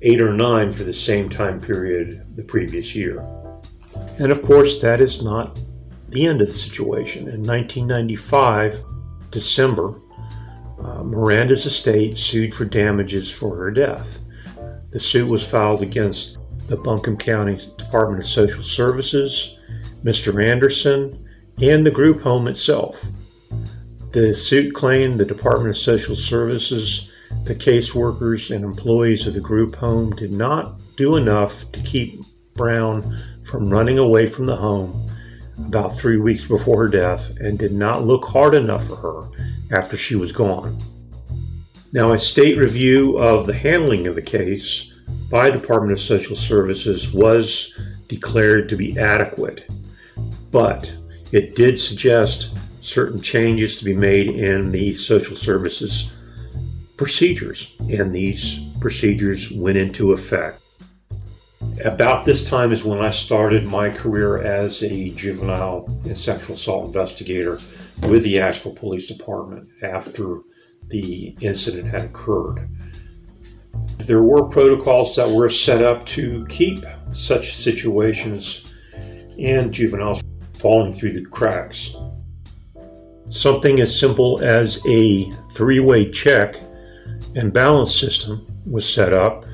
eight 0.03 0.21
or 0.21 0.33
nine 0.33 0.71
for 0.71 0.83
the 0.83 0.93
same 0.93 1.27
time 1.27 1.59
period 1.59 2.23
the 2.35 2.43
previous 2.43 2.95
year. 2.95 3.19
And 4.19 4.31
of 4.31 4.41
course, 4.41 4.79
that 4.81 5.01
is 5.01 5.23
not 5.23 5.59
the 6.09 6.25
end 6.25 6.41
of 6.41 6.47
the 6.47 6.53
situation. 6.53 7.27
In 7.27 7.43
1995, 7.43 8.79
December, 9.31 9.99
uh, 10.97 11.03
Miranda's 11.03 11.65
estate 11.65 12.17
sued 12.17 12.53
for 12.53 12.65
damages 12.65 13.31
for 13.31 13.55
her 13.55 13.71
death. 13.71 14.19
The 14.91 14.99
suit 14.99 15.27
was 15.27 15.47
filed 15.47 15.81
against 15.81 16.37
the 16.67 16.77
Buncombe 16.77 17.17
County 17.17 17.57
Department 17.77 18.23
of 18.23 18.27
Social 18.27 18.63
Services, 18.63 19.59
Mr. 20.03 20.43
Anderson, 20.43 21.23
and 21.61 21.85
the 21.85 21.91
group 21.91 22.21
home 22.21 22.47
itself. 22.47 23.05
The 24.11 24.33
suit 24.33 24.73
claimed 24.73 25.19
the 25.19 25.25
Department 25.25 25.69
of 25.69 25.77
Social 25.77 26.15
Services, 26.15 27.11
the 27.43 27.55
caseworkers, 27.55 28.55
and 28.55 28.65
employees 28.65 29.27
of 29.27 29.33
the 29.33 29.39
group 29.39 29.75
home 29.75 30.15
did 30.15 30.33
not 30.33 30.79
do 30.95 31.15
enough 31.15 31.71
to 31.73 31.79
keep 31.81 32.21
Brown 32.55 33.19
from 33.43 33.69
running 33.69 33.99
away 33.99 34.25
from 34.25 34.45
the 34.45 34.55
home 34.55 35.06
about 35.59 35.95
three 35.95 36.17
weeks 36.17 36.45
before 36.45 36.83
her 36.83 36.87
death 36.87 37.35
and 37.39 37.57
did 37.57 37.73
not 37.73 38.05
look 38.05 38.25
hard 38.25 38.53
enough 38.53 38.85
for 38.87 38.95
her 38.95 39.29
after 39.71 39.97
she 39.97 40.15
was 40.15 40.31
gone. 40.31 40.77
Now, 41.93 42.11
a 42.11 42.17
state 42.17 42.57
review 42.57 43.17
of 43.17 43.45
the 43.45 43.53
handling 43.53 44.07
of 44.07 44.15
the 44.15 44.21
case 44.21 44.93
by 45.29 45.49
Department 45.49 45.93
of 45.93 45.99
Social 45.99 46.35
Services 46.35 47.11
was 47.11 47.73
declared 48.07 48.69
to 48.69 48.75
be 48.75 48.97
adequate, 48.99 49.69
but 50.51 50.91
it 51.31 51.55
did 51.55 51.79
suggest 51.79 52.57
certain 52.81 53.21
changes 53.21 53.77
to 53.77 53.85
be 53.85 53.93
made 53.93 54.29
in 54.29 54.71
the 54.71 54.93
social 54.93 55.35
services 55.35 56.13
procedures, 56.95 57.75
and 57.89 58.13
these 58.13 58.59
procedures 58.79 59.51
went 59.51 59.77
into 59.77 60.13
effect. 60.13 60.61
About 61.85 62.25
this 62.25 62.43
time 62.43 62.71
is 62.71 62.83
when 62.83 62.99
I 62.99 63.09
started 63.09 63.67
my 63.67 63.91
career 63.91 64.39
as 64.39 64.81
a 64.81 65.11
juvenile 65.11 65.85
and 66.05 66.17
sexual 66.17 66.55
assault 66.55 66.87
investigator 66.87 67.59
with 68.07 68.23
the 68.23 68.39
Asheville 68.39 68.73
Police 68.73 69.05
Department 69.05 69.69
after 69.83 70.39
the 70.87 71.37
incident 71.39 71.87
had 71.87 72.05
occurred. 72.05 72.67
There 73.99 74.23
were 74.23 74.49
protocols 74.49 75.15
that 75.17 75.29
were 75.29 75.49
set 75.49 75.83
up 75.83 76.03
to 76.07 76.47
keep 76.49 76.83
such 77.13 77.55
situations 77.55 78.73
and 79.37 79.71
juveniles 79.71 80.23
falling 80.53 80.91
through 80.91 81.13
the 81.13 81.25
cracks. 81.25 81.95
Something 83.29 83.81
as 83.81 83.99
simple 83.99 84.41
as 84.43 84.79
a 84.87 85.31
three 85.51 85.79
way 85.79 86.09
check 86.09 86.59
and 87.35 87.53
balance 87.53 87.93
system 87.93 88.47
was 88.65 88.91
set 88.91 89.13
up 89.13 89.45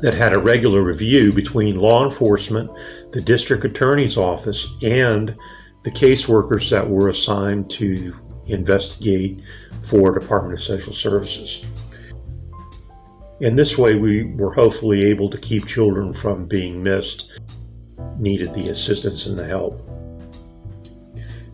that 0.00 0.14
had 0.14 0.32
a 0.32 0.38
regular 0.38 0.82
review 0.82 1.32
between 1.32 1.76
law 1.76 2.04
enforcement, 2.04 2.70
the 3.12 3.20
district 3.20 3.64
attorney's 3.64 4.16
office, 4.16 4.66
and 4.82 5.36
the 5.84 5.90
caseworkers 5.90 6.70
that 6.70 6.88
were 6.88 7.08
assigned 7.08 7.70
to 7.70 8.14
investigate 8.46 9.42
for 9.82 10.12
Department 10.12 10.54
of 10.54 10.62
Social 10.62 10.92
Services. 10.92 11.64
In 13.40 13.54
this 13.54 13.78
way, 13.78 13.94
we 13.94 14.24
were 14.34 14.52
hopefully 14.52 15.04
able 15.04 15.30
to 15.30 15.38
keep 15.38 15.66
children 15.66 16.12
from 16.12 16.46
being 16.46 16.82
missed, 16.82 17.38
needed 18.18 18.52
the 18.52 18.68
assistance 18.70 19.26
and 19.26 19.38
the 19.38 19.44
help. 19.44 19.88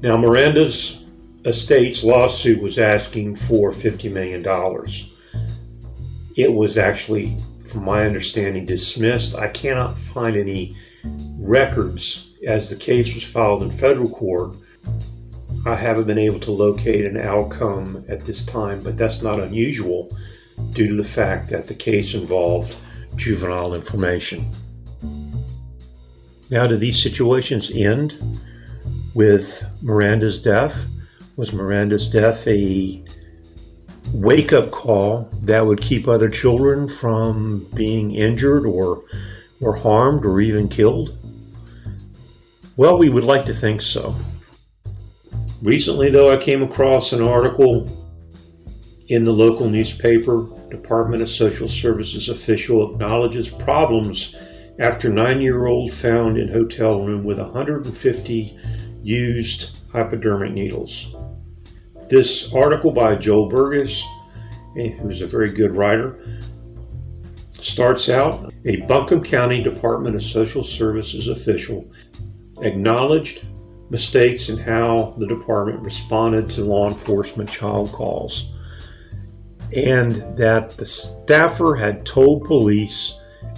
Now, 0.00 0.16
Miranda's 0.16 1.04
estate's 1.44 2.02
lawsuit 2.02 2.60
was 2.60 2.78
asking 2.78 3.36
for 3.36 3.70
$50 3.70 4.10
million. 4.10 4.42
It 6.36 6.52
was 6.52 6.78
actually, 6.78 7.36
from 7.74 7.84
my 7.84 8.06
understanding, 8.06 8.64
dismissed. 8.64 9.34
I 9.34 9.48
cannot 9.48 9.98
find 9.98 10.36
any 10.36 10.76
records 11.36 12.30
as 12.46 12.70
the 12.70 12.76
case 12.76 13.12
was 13.14 13.24
filed 13.24 13.64
in 13.64 13.70
federal 13.70 14.08
court. 14.08 14.54
I 15.66 15.74
haven't 15.74 16.06
been 16.06 16.18
able 16.18 16.38
to 16.40 16.52
locate 16.52 17.04
an 17.04 17.16
outcome 17.16 18.04
at 18.08 18.24
this 18.24 18.44
time, 18.44 18.80
but 18.80 18.96
that's 18.96 19.22
not 19.22 19.40
unusual 19.40 20.16
due 20.70 20.86
to 20.86 20.94
the 20.94 21.02
fact 21.02 21.50
that 21.50 21.66
the 21.66 21.74
case 21.74 22.14
involved 22.14 22.76
juvenile 23.16 23.74
information. 23.74 24.48
Now, 26.50 26.68
do 26.68 26.76
these 26.76 27.02
situations 27.02 27.72
end 27.74 28.14
with 29.14 29.64
Miranda's 29.82 30.38
death? 30.38 30.86
Was 31.36 31.52
Miranda's 31.52 32.08
death 32.08 32.46
a 32.46 33.02
wake 34.14 34.52
up 34.52 34.70
call 34.70 35.28
that 35.42 35.66
would 35.66 35.80
keep 35.80 36.06
other 36.06 36.30
children 36.30 36.88
from 36.88 37.66
being 37.74 38.14
injured 38.14 38.64
or, 38.64 39.02
or 39.60 39.74
harmed 39.74 40.24
or 40.24 40.40
even 40.40 40.68
killed? 40.68 41.18
Well, 42.76 42.96
we 42.96 43.08
would 43.08 43.24
like 43.24 43.44
to 43.46 43.54
think 43.54 43.80
so. 43.80 44.14
Recently, 45.62 46.10
though, 46.10 46.32
I 46.32 46.36
came 46.36 46.62
across 46.62 47.12
an 47.12 47.22
article 47.22 47.88
in 49.08 49.24
the 49.24 49.32
local 49.32 49.68
newspaper, 49.68 50.46
Department 50.70 51.22
of 51.22 51.28
Social 51.28 51.68
Services 51.68 52.28
official 52.28 52.92
acknowledges 52.92 53.48
problems 53.48 54.34
after 54.78 55.08
nine 55.08 55.40
year 55.40 55.66
old 55.66 55.92
found 55.92 56.38
in 56.38 56.48
hotel 56.48 57.04
room 57.04 57.22
with 57.24 57.38
150 57.38 58.58
used 59.02 59.76
hypodermic 59.92 60.52
needles. 60.52 61.14
This 62.08 62.52
article 62.52 62.90
by 62.90 63.16
Joel 63.16 63.48
Burgess, 63.48 64.04
eh, 64.76 64.90
who's 64.90 65.22
a 65.22 65.26
very 65.26 65.50
good 65.50 65.72
writer, 65.72 66.18
starts 67.60 68.08
out 68.08 68.52
a 68.64 68.76
Buncombe 68.82 69.22
County 69.22 69.62
Department 69.62 70.14
of 70.14 70.22
Social 70.22 70.62
Services 70.62 71.28
official 71.28 71.90
acknowledged 72.60 73.46
mistakes 73.90 74.48
in 74.48 74.58
how 74.58 75.14
the 75.18 75.26
department 75.26 75.80
responded 75.82 76.48
to 76.50 76.64
law 76.64 76.88
enforcement 76.88 77.48
child 77.48 77.92
calls 77.92 78.52
and 79.74 80.12
that 80.36 80.70
the 80.70 80.86
staffer 80.86 81.74
had 81.74 82.06
told 82.06 82.44
police 82.44 83.14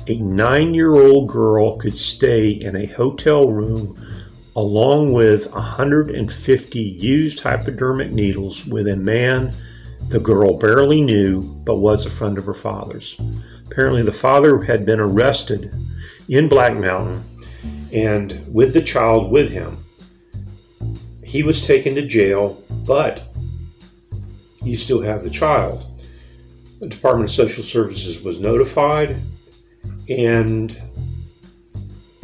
a 0.08 0.18
nine 0.20 0.72
year 0.72 0.94
old 0.94 1.28
girl 1.28 1.76
could 1.76 1.96
stay 1.96 2.48
in 2.48 2.76
a 2.76 2.86
hotel 2.86 3.50
room 3.50 3.94
along 4.56 5.12
with 5.12 5.52
150 5.52 6.78
used 6.80 7.40
hypodermic 7.40 8.10
needles 8.10 8.66
with 8.66 8.88
a 8.88 8.96
man 8.96 9.54
the 10.08 10.18
girl 10.18 10.56
barely 10.56 11.02
knew 11.02 11.42
but 11.42 11.78
was 11.78 12.06
a 12.06 12.10
friend 12.10 12.38
of 12.38 12.46
her 12.46 12.54
father's. 12.54 13.20
Apparently, 13.66 14.02
the 14.02 14.12
father 14.12 14.62
had 14.62 14.86
been 14.86 15.00
arrested 15.00 15.72
in 16.28 16.48
Black 16.48 16.74
Mountain 16.74 17.22
and 17.92 18.44
with 18.52 18.72
the 18.72 18.82
child 18.82 19.30
with 19.30 19.50
him. 19.50 19.76
He 21.22 21.42
was 21.42 21.60
taken 21.60 21.94
to 21.96 22.06
jail, 22.06 22.62
but 22.86 23.22
you 24.62 24.76
still 24.76 25.02
have 25.02 25.22
the 25.22 25.30
child. 25.30 25.84
The 26.80 26.88
Department 26.88 27.28
of 27.28 27.34
Social 27.34 27.62
Services 27.62 28.22
was 28.22 28.38
notified 28.38 29.16
and 30.08 30.76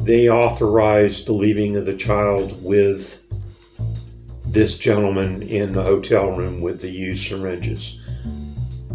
they 0.05 0.29
authorized 0.29 1.27
the 1.27 1.33
leaving 1.33 1.77
of 1.77 1.87
the 1.87 1.97
child 1.97 2.63
with 2.63 3.21
this 4.47 4.77
gentleman 4.77 5.43
in 5.43 5.73
the 5.73 5.83
hotel 5.83 6.31
room 6.31 6.61
with 6.61 6.81
the 6.81 6.91
used 6.91 7.27
syringes. 7.27 7.99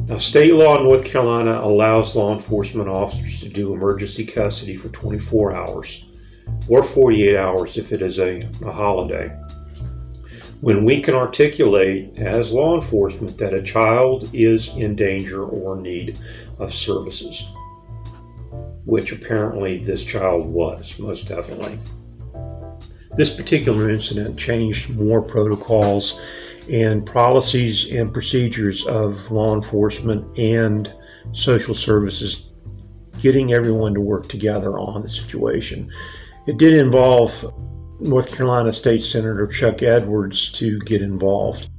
Now, 0.08 0.20
state 0.20 0.54
law 0.54 0.78
in 0.78 0.84
North 0.84 1.04
Carolina 1.04 1.60
allows 1.62 2.16
law 2.16 2.34
enforcement 2.34 2.90
officers 2.90 3.42
to 3.42 3.50
do 3.50 3.74
emergency 3.74 4.26
custody 4.26 4.76
for 4.76 4.90
24 4.90 5.54
hours 5.54 6.06
or 6.70 6.84
48 6.84 7.36
hours 7.36 7.78
if 7.78 7.92
it 7.92 8.02
is 8.02 8.20
a, 8.20 8.42
a 8.66 8.72
holiday 8.72 9.36
when 10.62 10.84
we 10.84 11.02
can 11.02 11.14
articulate 11.14 12.18
as 12.18 12.52
law 12.52 12.76
enforcement 12.76 13.38
that 13.38 13.54
a 13.54 13.62
child 13.62 14.30
is 14.34 14.70
in 14.70 14.96
danger 14.96 15.44
or 15.44 15.76
need 15.76 16.18
of 16.58 16.74
services, 16.74 17.48
which 18.88 19.12
apparently 19.12 19.78
this 19.80 20.02
child 20.02 20.46
was, 20.46 20.98
most 20.98 21.28
definitely. 21.28 21.78
This 23.18 23.30
particular 23.30 23.90
incident 23.90 24.40
changed 24.40 24.96
more 24.96 25.22
protocols 25.22 26.22
and 26.72 27.06
policies 27.06 27.92
and 27.92 28.14
procedures 28.14 28.88
of 28.88 29.30
law 29.30 29.54
enforcement 29.54 30.26
and 30.38 30.94
social 31.34 31.76
services, 31.76 32.50
getting 33.20 33.52
everyone 33.52 33.94
to 33.94 34.00
work 34.00 34.30
together 34.30 34.80
on 34.80 35.02
the 35.02 35.10
situation. 35.10 35.92
It 36.48 36.58
did 36.58 36.74
involve 36.74 37.54
North 38.00 38.34
Carolina 38.34 38.72
State 38.72 39.04
Senator 39.04 39.48
Chuck 39.48 39.84
Edwards 39.84 40.50
to 40.54 40.80
get 40.80 41.02
involved 41.02 41.70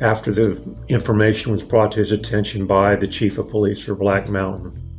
after 0.00 0.32
the 0.32 0.60
information 0.88 1.52
was 1.52 1.62
brought 1.62 1.92
to 1.92 1.98
his 2.00 2.10
attention 2.10 2.66
by 2.66 2.96
the 2.96 3.06
chief 3.06 3.38
of 3.38 3.50
police 3.50 3.84
for 3.84 3.94
Black 3.94 4.28
Mountain. 4.28 4.89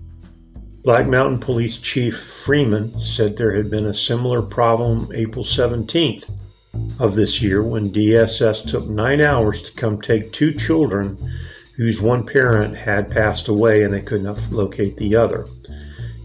Black 0.84 1.08
Mountain 1.08 1.40
Police 1.40 1.78
Chief 1.78 2.18
Freeman 2.18 3.00
said 3.00 3.38
there 3.38 3.54
had 3.54 3.70
been 3.70 3.86
a 3.86 3.94
similar 3.94 4.42
problem 4.42 5.12
April 5.14 5.46
17th 5.46 6.28
of 7.00 7.14
this 7.14 7.40
year 7.40 7.62
when 7.62 7.92
DSS 7.92 8.68
took 8.68 8.88
nine 8.88 9.22
hours 9.22 9.62
to 9.62 9.72
come 9.74 10.02
take 10.02 10.32
two 10.32 10.52
children 10.52 11.16
whose 11.78 12.02
one 12.02 12.26
parent 12.26 12.76
had 12.76 13.12
passed 13.12 13.48
away 13.48 13.84
and 13.84 13.94
they 13.94 14.02
could 14.02 14.24
not 14.24 14.52
locate 14.52 14.98
the 14.98 15.16
other. 15.16 15.46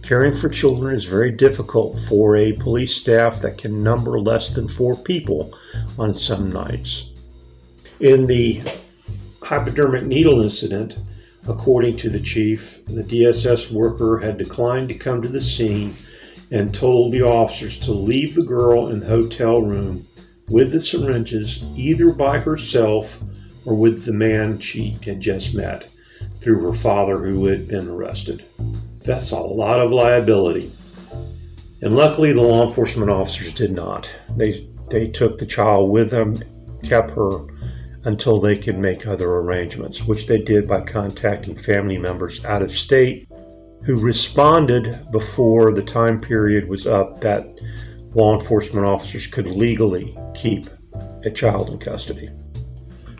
Caring 0.02 0.34
for 0.34 0.48
children 0.48 0.94
is 0.94 1.04
very 1.04 1.32
difficult 1.32 2.00
for 2.08 2.36
a 2.36 2.54
police 2.54 2.96
staff 2.96 3.40
that 3.40 3.58
can 3.58 3.82
number 3.82 4.18
less 4.18 4.54
than 4.54 4.68
four 4.68 4.96
people 4.96 5.52
on 5.98 6.14
some 6.14 6.50
nights. 6.50 7.10
In 8.00 8.24
the 8.24 8.62
hypodermic 9.42 10.04
needle 10.04 10.40
incident, 10.40 10.96
according 11.48 11.96
to 11.98 12.10
the 12.10 12.20
chief, 12.20 12.84
the 12.86 13.04
DSS 13.04 13.70
worker 13.70 14.18
had 14.18 14.38
declined 14.38 14.88
to 14.88 14.94
come 14.94 15.22
to 15.22 15.28
the 15.28 15.40
scene 15.40 15.94
and 16.50 16.72
told 16.72 17.12
the 17.12 17.22
officers 17.22 17.78
to 17.78 17.92
leave 17.92 18.34
the 18.34 18.42
girl 18.42 18.88
in 18.88 19.00
the 19.00 19.06
hotel 19.06 19.62
room 19.62 20.06
with 20.48 20.72
the 20.72 20.80
syringes 20.80 21.64
either 21.74 22.12
by 22.12 22.38
herself 22.38 23.20
or 23.64 23.74
with 23.74 24.04
the 24.04 24.12
man 24.12 24.58
she 24.58 24.96
had 25.04 25.20
just 25.20 25.54
met 25.54 25.88
through 26.40 26.62
her 26.62 26.72
father 26.72 27.18
who 27.18 27.46
had 27.46 27.66
been 27.66 27.88
arrested. 27.88 28.44
That's 29.00 29.32
a 29.32 29.38
lot 29.38 29.80
of 29.80 29.90
liability. 29.90 30.70
And 31.82 31.94
luckily, 31.94 32.32
the 32.32 32.42
law 32.42 32.66
enforcement 32.66 33.10
officers 33.10 33.52
did 33.52 33.72
not. 33.72 34.08
They, 34.36 34.68
they 34.88 35.08
took 35.08 35.38
the 35.38 35.46
child 35.46 35.90
with 35.90 36.10
them, 36.10 36.36
kept 36.82 37.10
her 37.10 37.40
until 38.06 38.40
they 38.40 38.56
could 38.56 38.78
make 38.78 39.06
other 39.06 39.28
arrangements, 39.28 40.04
which 40.04 40.26
they 40.26 40.38
did 40.38 40.68
by 40.68 40.80
contacting 40.80 41.56
family 41.56 41.98
members 41.98 42.44
out 42.44 42.62
of 42.62 42.70
state 42.70 43.28
who 43.82 43.96
responded 43.96 45.06
before 45.10 45.72
the 45.72 45.82
time 45.82 46.20
period 46.20 46.68
was 46.68 46.86
up 46.86 47.20
that 47.20 47.60
law 48.14 48.38
enforcement 48.38 48.86
officers 48.86 49.26
could 49.26 49.46
legally 49.46 50.16
keep 50.34 50.66
a 51.24 51.30
child 51.30 51.68
in 51.68 51.78
custody. 51.78 52.30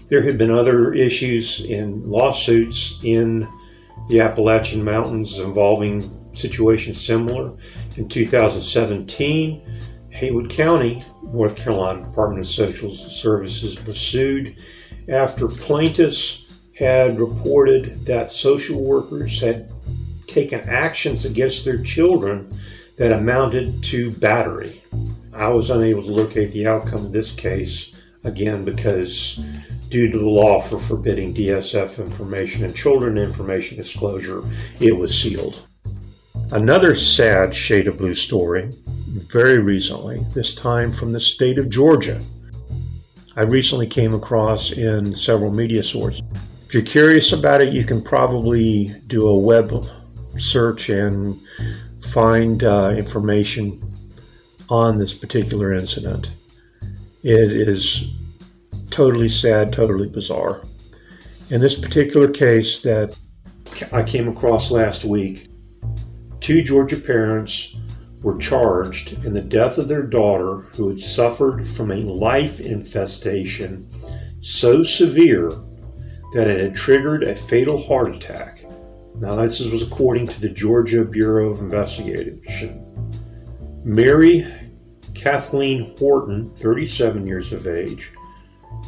There 0.09 0.23
had 0.23 0.39
been 0.39 0.53
other 0.53 0.95
issues 0.95 1.65
in 1.65 2.09
lawsuits 2.09 3.01
in 3.03 3.49
the 4.09 4.21
Appalachian 4.21 4.85
Mountains 4.85 5.39
involving 5.41 6.01
situations 6.33 7.05
similar. 7.05 7.57
In 7.97 8.09
2017, 8.09 9.81
Haywood 10.11 10.49
County, 10.49 11.05
North 11.25 11.57
Carolina 11.57 12.05
Department 12.05 12.41
of 12.41 12.47
Social 12.47 12.95
Services 12.95 13.85
was 13.85 13.99
sued 13.99 14.57
after 15.09 15.49
plaintiffs 15.49 16.45
had 16.75 17.19
reported 17.19 18.05
that 18.05 18.31
social 18.31 18.83
workers 18.83 19.41
had 19.41 19.71
taken 20.27 20.61
actions 20.69 21.25
against 21.25 21.65
their 21.65 21.83
children 21.83 22.51
that 22.97 23.13
amounted 23.13 23.83
to 23.85 24.11
battery. 24.13 24.83
I 25.33 25.49
was 25.49 25.71
unable 25.71 26.03
to 26.03 26.13
locate 26.13 26.53
the 26.53 26.67
outcome 26.67 27.07
of 27.07 27.13
this 27.13 27.31
case 27.31 27.95
again 28.25 28.65
because 28.65 29.41
due 29.89 30.11
to 30.11 30.19
the 30.19 30.29
law 30.29 30.61
for 30.61 30.79
forbidding 30.79 31.35
DSS 31.35 31.99
information 31.99 32.65
and 32.65 32.75
children 32.75 33.19
information 33.19 33.77
disclosure, 33.77 34.43
it 34.81 34.97
was 34.97 35.19
sealed. 35.19 35.67
Another 36.53 36.95
sad 36.95 37.55
shade 37.55 37.89
of 37.89 37.99
blue 37.99 38.15
story, 38.15 38.71
very 39.31 39.59
recently, 39.59 40.25
this 40.35 40.55
time 40.55 40.93
from 40.93 41.13
the 41.13 41.21
state 41.21 41.59
of 41.59 41.71
Georgia. 41.71 42.21
I 43.39 43.43
recently 43.43 43.87
came 43.87 44.15
across 44.15 44.73
in 44.73 45.15
several 45.15 45.53
media 45.53 45.83
sources. 45.83 46.23
If 46.67 46.73
you're 46.73 46.83
curious 46.83 47.33
about 47.35 47.61
it, 47.61 47.71
you 47.71 47.85
can 47.85 48.01
probably 48.03 48.95
do 49.09 49.29
a 49.29 49.37
web 49.37 49.87
search 50.39 50.89
and 50.89 51.39
find 52.01 52.65
uh, 52.65 52.95
information 52.97 53.83
on 54.71 54.97
this 54.97 55.13
particular 55.13 55.75
incident. 55.75 56.31
It 57.23 57.69
is 57.69 58.11
totally 58.91 59.29
sad, 59.29 59.71
totally 59.71 60.09
bizarre. 60.09 60.63
In 61.51 61.61
this 61.61 61.79
particular 61.79 62.29
case 62.29 62.81
that 62.81 63.19
I 63.93 64.03
came 64.03 64.29
across 64.29 64.71
last 64.71 65.05
week, 65.05 65.51
two 66.41 66.63
Georgia 66.63 66.97
parents 66.97 67.77
were 68.27 68.37
charged 68.39 69.13
in 69.25 69.33
the 69.33 69.41
death 69.41 69.79
of 69.79 69.87
their 69.87 70.03
daughter 70.03 70.67
who 70.75 70.89
had 70.89 70.99
suffered 70.99 71.65
from 71.65 71.93
a 71.93 71.95
lice 71.95 72.59
infestation 72.59 73.89
so 74.41 74.83
severe 74.83 75.49
that 76.33 76.49
it 76.49 76.59
had 76.59 76.75
triggered 76.75 77.23
a 77.23 77.37
fatal 77.37 77.81
heart 77.81 78.13
attack. 78.13 78.65
Now, 79.21 79.37
this 79.37 79.61
was 79.61 79.83
according 79.83 80.27
to 80.27 80.41
the 80.41 80.49
Georgia 80.49 81.05
Bureau 81.05 81.51
of 81.51 81.61
Investigation. 81.61 82.85
Mary 83.85 84.45
Kathleen 85.15 85.95
Horton, 85.97 86.51
37 86.57 87.29
years 87.29 87.53
of 87.53 87.69
age, 87.69 88.11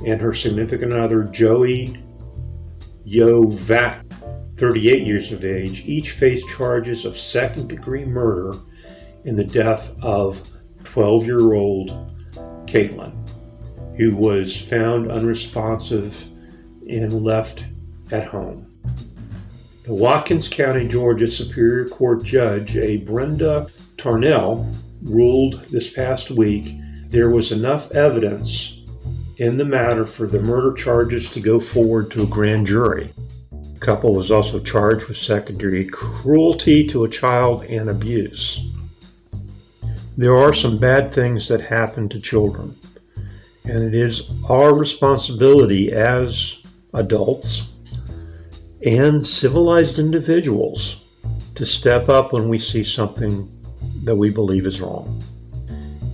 and 0.04 0.20
her 0.20 0.34
significant 0.34 0.92
other, 0.92 1.22
Joey 1.22 1.96
Yozviak, 3.06 4.02
38 4.56 5.06
years 5.06 5.30
of 5.30 5.44
age, 5.44 5.84
each 5.86 6.10
faced 6.10 6.48
charges 6.48 7.04
of 7.04 7.16
second 7.16 7.68
degree 7.68 8.04
murder 8.04 8.58
in 9.24 9.36
the 9.36 9.44
death 9.44 9.94
of 10.02 10.48
12 10.84 11.26
year 11.26 11.54
old 11.54 11.90
Caitlin, 12.66 13.12
who 13.96 14.14
was 14.16 14.60
found 14.60 15.10
unresponsive 15.10 16.24
and 16.88 17.12
left 17.24 17.64
at 18.10 18.24
home. 18.24 18.64
The 19.84 19.94
Wilkinson 19.94 20.52
County, 20.52 20.86
Georgia 20.86 21.26
Superior 21.26 21.88
Court 21.88 22.22
Judge, 22.22 22.76
a 22.76 22.98
Brenda 22.98 23.68
Trammell, 23.96 24.74
ruled 25.02 25.62
this 25.70 25.88
past 25.88 26.30
week 26.30 26.74
there 27.08 27.30
was 27.30 27.52
enough 27.52 27.90
evidence 27.92 28.80
in 29.38 29.56
the 29.56 29.64
matter 29.64 30.04
for 30.04 30.26
the 30.26 30.40
murder 30.40 30.74
charges 30.74 31.30
to 31.30 31.40
go 31.40 31.58
forward 31.58 32.10
to 32.10 32.22
a 32.22 32.26
grand 32.26 32.66
jury. 32.66 33.12
The 33.50 33.80
couple 33.80 34.14
was 34.14 34.30
also 34.30 34.60
charged 34.60 35.06
with 35.06 35.16
secondary 35.16 35.86
cruelty 35.86 36.86
to 36.88 37.04
a 37.04 37.08
child 37.08 37.64
and 37.64 37.88
abuse. 37.88 38.60
There 40.18 40.36
are 40.36 40.52
some 40.52 40.78
bad 40.78 41.14
things 41.14 41.46
that 41.46 41.60
happen 41.60 42.08
to 42.08 42.18
children, 42.18 42.76
and 43.62 43.78
it 43.78 43.94
is 43.94 44.28
our 44.48 44.74
responsibility 44.74 45.92
as 45.92 46.60
adults 46.92 47.68
and 48.84 49.24
civilized 49.24 50.00
individuals 50.00 51.04
to 51.54 51.64
step 51.64 52.08
up 52.08 52.32
when 52.32 52.48
we 52.48 52.58
see 52.58 52.82
something 52.82 53.48
that 54.02 54.16
we 54.16 54.28
believe 54.30 54.66
is 54.66 54.80
wrong. 54.80 55.22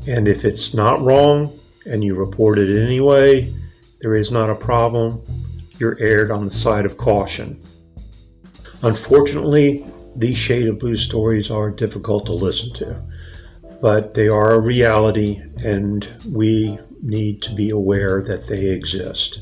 And 0.07 0.29
if 0.29 0.45
it's 0.45 0.75
not 0.75 1.01
wrong, 1.01 1.59
and 1.87 2.05
you 2.05 2.15
report 2.15 2.59
it 2.59 2.85
anyway, 2.85 3.55
there 4.03 4.17
is 4.17 4.31
not 4.31 4.51
a 4.51 4.55
problem. 4.55 5.23
You're 5.79 5.99
erred 5.99 6.31
on 6.31 6.45
the 6.45 6.51
side 6.51 6.85
of 6.85 6.99
caution. 6.99 7.59
Unfortunately, 8.83 9.87
these 10.15 10.37
shade 10.37 10.69
of 10.69 10.79
blue 10.79 10.97
stories 10.97 11.51
are 11.51 11.71
difficult 11.71 12.27
to 12.27 12.35
listen 12.35 12.71
to, 12.75 13.03
but 13.81 14.15
they 14.15 14.29
are 14.29 14.53
a 14.53 14.61
reality 14.61 15.43
and 15.65 16.09
we 16.31 16.79
need 17.03 17.43
to 17.43 17.55
be 17.55 17.71
aware 17.71 18.23
that 18.23 18.47
they 18.47 18.67
exist. 18.67 19.41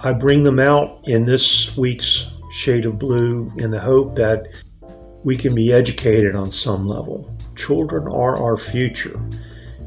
I 0.00 0.12
bring 0.12 0.42
them 0.42 0.58
out 0.58 1.00
in 1.04 1.24
this 1.24 1.76
week's 1.76 2.28
Shade 2.52 2.86
of 2.86 2.98
Blue 2.98 3.52
in 3.56 3.70
the 3.70 3.80
hope 3.80 4.16
that 4.16 4.48
we 5.24 5.36
can 5.36 5.54
be 5.54 5.72
educated 5.72 6.34
on 6.34 6.50
some 6.50 6.86
level. 6.86 7.34
Children 7.56 8.08
are 8.08 8.36
our 8.42 8.56
future. 8.56 9.20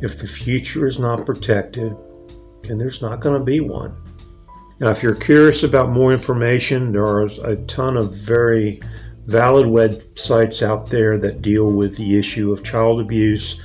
If 0.01 0.19
the 0.19 0.27
future 0.27 0.87
is 0.87 0.99
not 0.99 1.25
protected, 1.25 1.95
then 2.63 2.77
there's 2.77 3.01
not 3.01 3.19
going 3.19 3.37
to 3.37 3.43
be 3.43 3.59
one. 3.59 3.95
Now, 4.79 4.89
if 4.89 5.03
you're 5.03 5.15
curious 5.15 5.63
about 5.63 5.89
more 5.89 6.11
information, 6.11 6.91
there 6.91 7.05
are 7.05 7.25
a 7.43 7.55
ton 7.65 7.95
of 7.97 8.13
very 8.13 8.81
valid 9.27 9.65
websites 9.65 10.61
out 10.61 10.87
there 10.87 11.17
that 11.17 11.41
deal 11.41 11.71
with 11.71 11.95
the 11.97 12.17
issue 12.17 12.51
of 12.51 12.63
child 12.63 13.01
abuse 13.01 13.59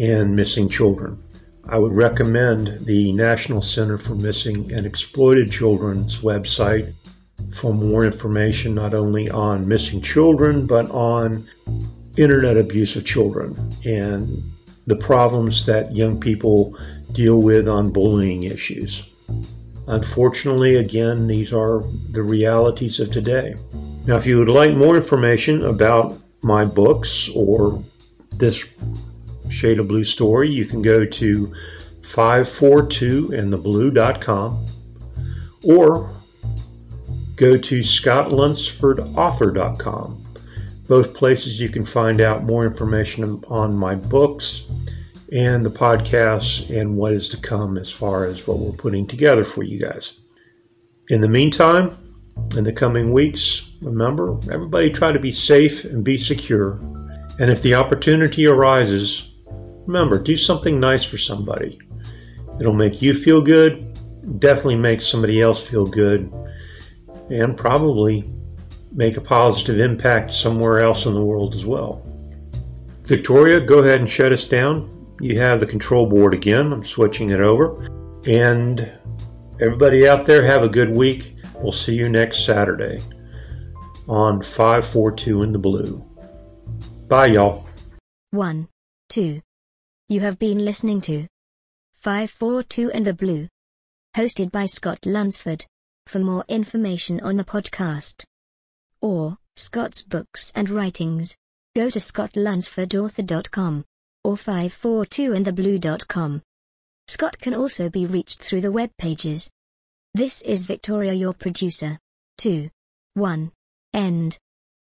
and 0.00 0.34
missing 0.34 0.68
children. 0.68 1.20
I 1.68 1.78
would 1.78 1.96
recommend 1.96 2.84
the 2.84 3.12
National 3.12 3.62
Center 3.62 3.96
for 3.96 4.14
Missing 4.14 4.72
and 4.72 4.84
Exploited 4.84 5.50
Children's 5.50 6.20
website 6.20 6.92
for 7.52 7.72
more 7.72 8.04
information 8.04 8.74
not 8.74 8.94
only 8.94 9.30
on 9.30 9.66
missing 9.66 10.00
children 10.00 10.66
but 10.66 10.90
on 10.90 11.48
internet 12.16 12.56
abuse 12.56 12.96
of 12.96 13.04
children 13.04 13.56
and 13.84 14.42
the 14.86 14.96
problems 14.96 15.66
that 15.66 15.96
young 15.96 16.20
people 16.20 16.78
deal 17.12 17.40
with 17.40 17.66
on 17.66 17.90
bullying 17.90 18.44
issues. 18.44 19.08
Unfortunately, 19.86 20.76
again, 20.76 21.26
these 21.26 21.52
are 21.52 21.82
the 22.10 22.22
realities 22.22 23.00
of 23.00 23.10
today. 23.10 23.54
Now, 24.06 24.16
if 24.16 24.26
you 24.26 24.38
would 24.38 24.48
like 24.48 24.76
more 24.76 24.96
information 24.96 25.64
about 25.64 26.18
my 26.42 26.66
books 26.66 27.30
or 27.34 27.82
this 28.32 28.74
Shade 29.48 29.78
of 29.78 29.88
Blue 29.88 30.04
story, 30.04 30.50
you 30.50 30.66
can 30.66 30.82
go 30.82 31.06
to 31.06 31.54
542intheblue.com 32.02 34.66
or 35.62 36.10
go 37.36 37.56
to 37.56 37.80
scottlunsfordauthor.com. 37.80 40.20
Both 40.86 41.14
places 41.14 41.58
you 41.58 41.70
can 41.70 41.86
find 41.86 42.20
out 42.20 42.44
more 42.44 42.66
information 42.66 43.42
on 43.48 43.74
my 43.74 43.94
books 43.94 44.64
and 45.32 45.64
the 45.64 45.70
podcasts 45.70 46.68
and 46.68 46.94
what 46.94 47.14
is 47.14 47.30
to 47.30 47.38
come 47.38 47.78
as 47.78 47.90
far 47.90 48.26
as 48.26 48.46
what 48.46 48.58
we're 48.58 48.72
putting 48.72 49.06
together 49.06 49.44
for 49.44 49.62
you 49.62 49.80
guys. 49.80 50.20
In 51.08 51.22
the 51.22 51.28
meantime, 51.28 51.96
in 52.56 52.64
the 52.64 52.72
coming 52.72 53.12
weeks, 53.12 53.70
remember, 53.82 54.38
everybody 54.52 54.90
try 54.90 55.12
to 55.12 55.18
be 55.18 55.32
safe 55.32 55.84
and 55.84 56.04
be 56.04 56.16
secure. 56.16 56.78
And 57.38 57.50
if 57.50 57.62
the 57.62 57.74
opportunity 57.74 58.46
arises, 58.46 59.32
remember, 59.86 60.18
do 60.18 60.36
something 60.36 60.78
nice 60.78 61.04
for 61.04 61.18
somebody. 61.18 61.78
It'll 62.60 62.72
make 62.72 63.02
you 63.02 63.14
feel 63.14 63.42
good, 63.42 63.98
definitely 64.38 64.76
make 64.76 65.02
somebody 65.02 65.40
else 65.40 65.66
feel 65.68 65.86
good, 65.86 66.32
and 67.30 67.56
probably 67.56 68.30
make 68.92 69.16
a 69.16 69.20
positive 69.20 69.80
impact 69.80 70.32
somewhere 70.32 70.80
else 70.80 71.06
in 71.06 71.14
the 71.14 71.24
world 71.24 71.54
as 71.54 71.66
well. 71.66 72.02
Victoria, 73.02 73.60
go 73.60 73.80
ahead 73.80 74.00
and 74.00 74.08
shut 74.08 74.32
us 74.32 74.46
down. 74.46 74.90
You 75.20 75.38
have 75.40 75.60
the 75.60 75.66
control 75.66 76.06
board 76.06 76.32
again. 76.34 76.72
I'm 76.72 76.82
switching 76.82 77.30
it 77.30 77.40
over. 77.40 77.86
And 78.26 78.90
everybody 79.60 80.08
out 80.08 80.24
there, 80.24 80.44
have 80.44 80.64
a 80.64 80.68
good 80.68 80.90
week. 80.90 81.33
We'll 81.64 81.72
see 81.72 81.94
you 81.94 82.10
next 82.10 82.44
Saturday 82.44 83.00
on 84.06 84.42
542 84.42 85.44
in 85.44 85.52
the 85.52 85.58
Blue. 85.58 86.04
Bye, 87.08 87.28
y'all. 87.28 87.66
1. 88.32 88.68
2. 89.08 89.40
You 90.10 90.20
have 90.20 90.38
been 90.38 90.62
listening 90.62 91.00
to 91.00 91.26
542 91.94 92.90
in 92.90 93.04
the 93.04 93.14
Blue. 93.14 93.48
Hosted 94.14 94.52
by 94.52 94.66
Scott 94.66 94.98
Lunsford. 95.06 95.64
For 96.06 96.18
more 96.18 96.44
information 96.48 97.18
on 97.20 97.38
the 97.38 97.44
podcast, 97.44 98.24
or 99.00 99.38
Scott's 99.56 100.02
Books 100.02 100.52
and 100.54 100.68
Writings. 100.68 101.34
Go 101.74 101.88
to 101.88 101.98
scottlunsfordauthor.com 101.98 103.84
or 104.22 104.34
542intheblue.com. 104.34 106.42
Scott 107.08 107.38
can 107.38 107.54
also 107.54 107.88
be 107.88 108.04
reached 108.04 108.42
through 108.42 108.60
the 108.60 108.70
web 108.70 108.90
pages. 108.98 109.48
This 110.16 110.42
is 110.42 110.64
Victoria, 110.64 111.12
your 111.12 111.32
producer. 111.32 111.98
2. 112.38 112.70
1. 113.14 113.50
End. 113.92 114.38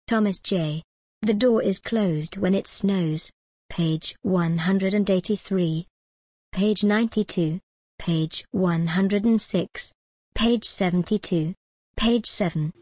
Thomas 0.07 0.41
J. 0.41 0.85
The 1.23 1.35
door 1.35 1.61
is 1.61 1.81
closed 1.81 2.37
when 2.37 2.55
it 2.55 2.69
snows. 2.69 3.29
Page 3.69 4.15
183. 4.23 5.89
Page 6.53 6.85
92. 6.85 7.59
Page 7.99 8.45
106. 8.53 9.93
Page 10.37 10.65
72. 10.65 11.53
Page 11.97 12.27
7. 12.27 12.73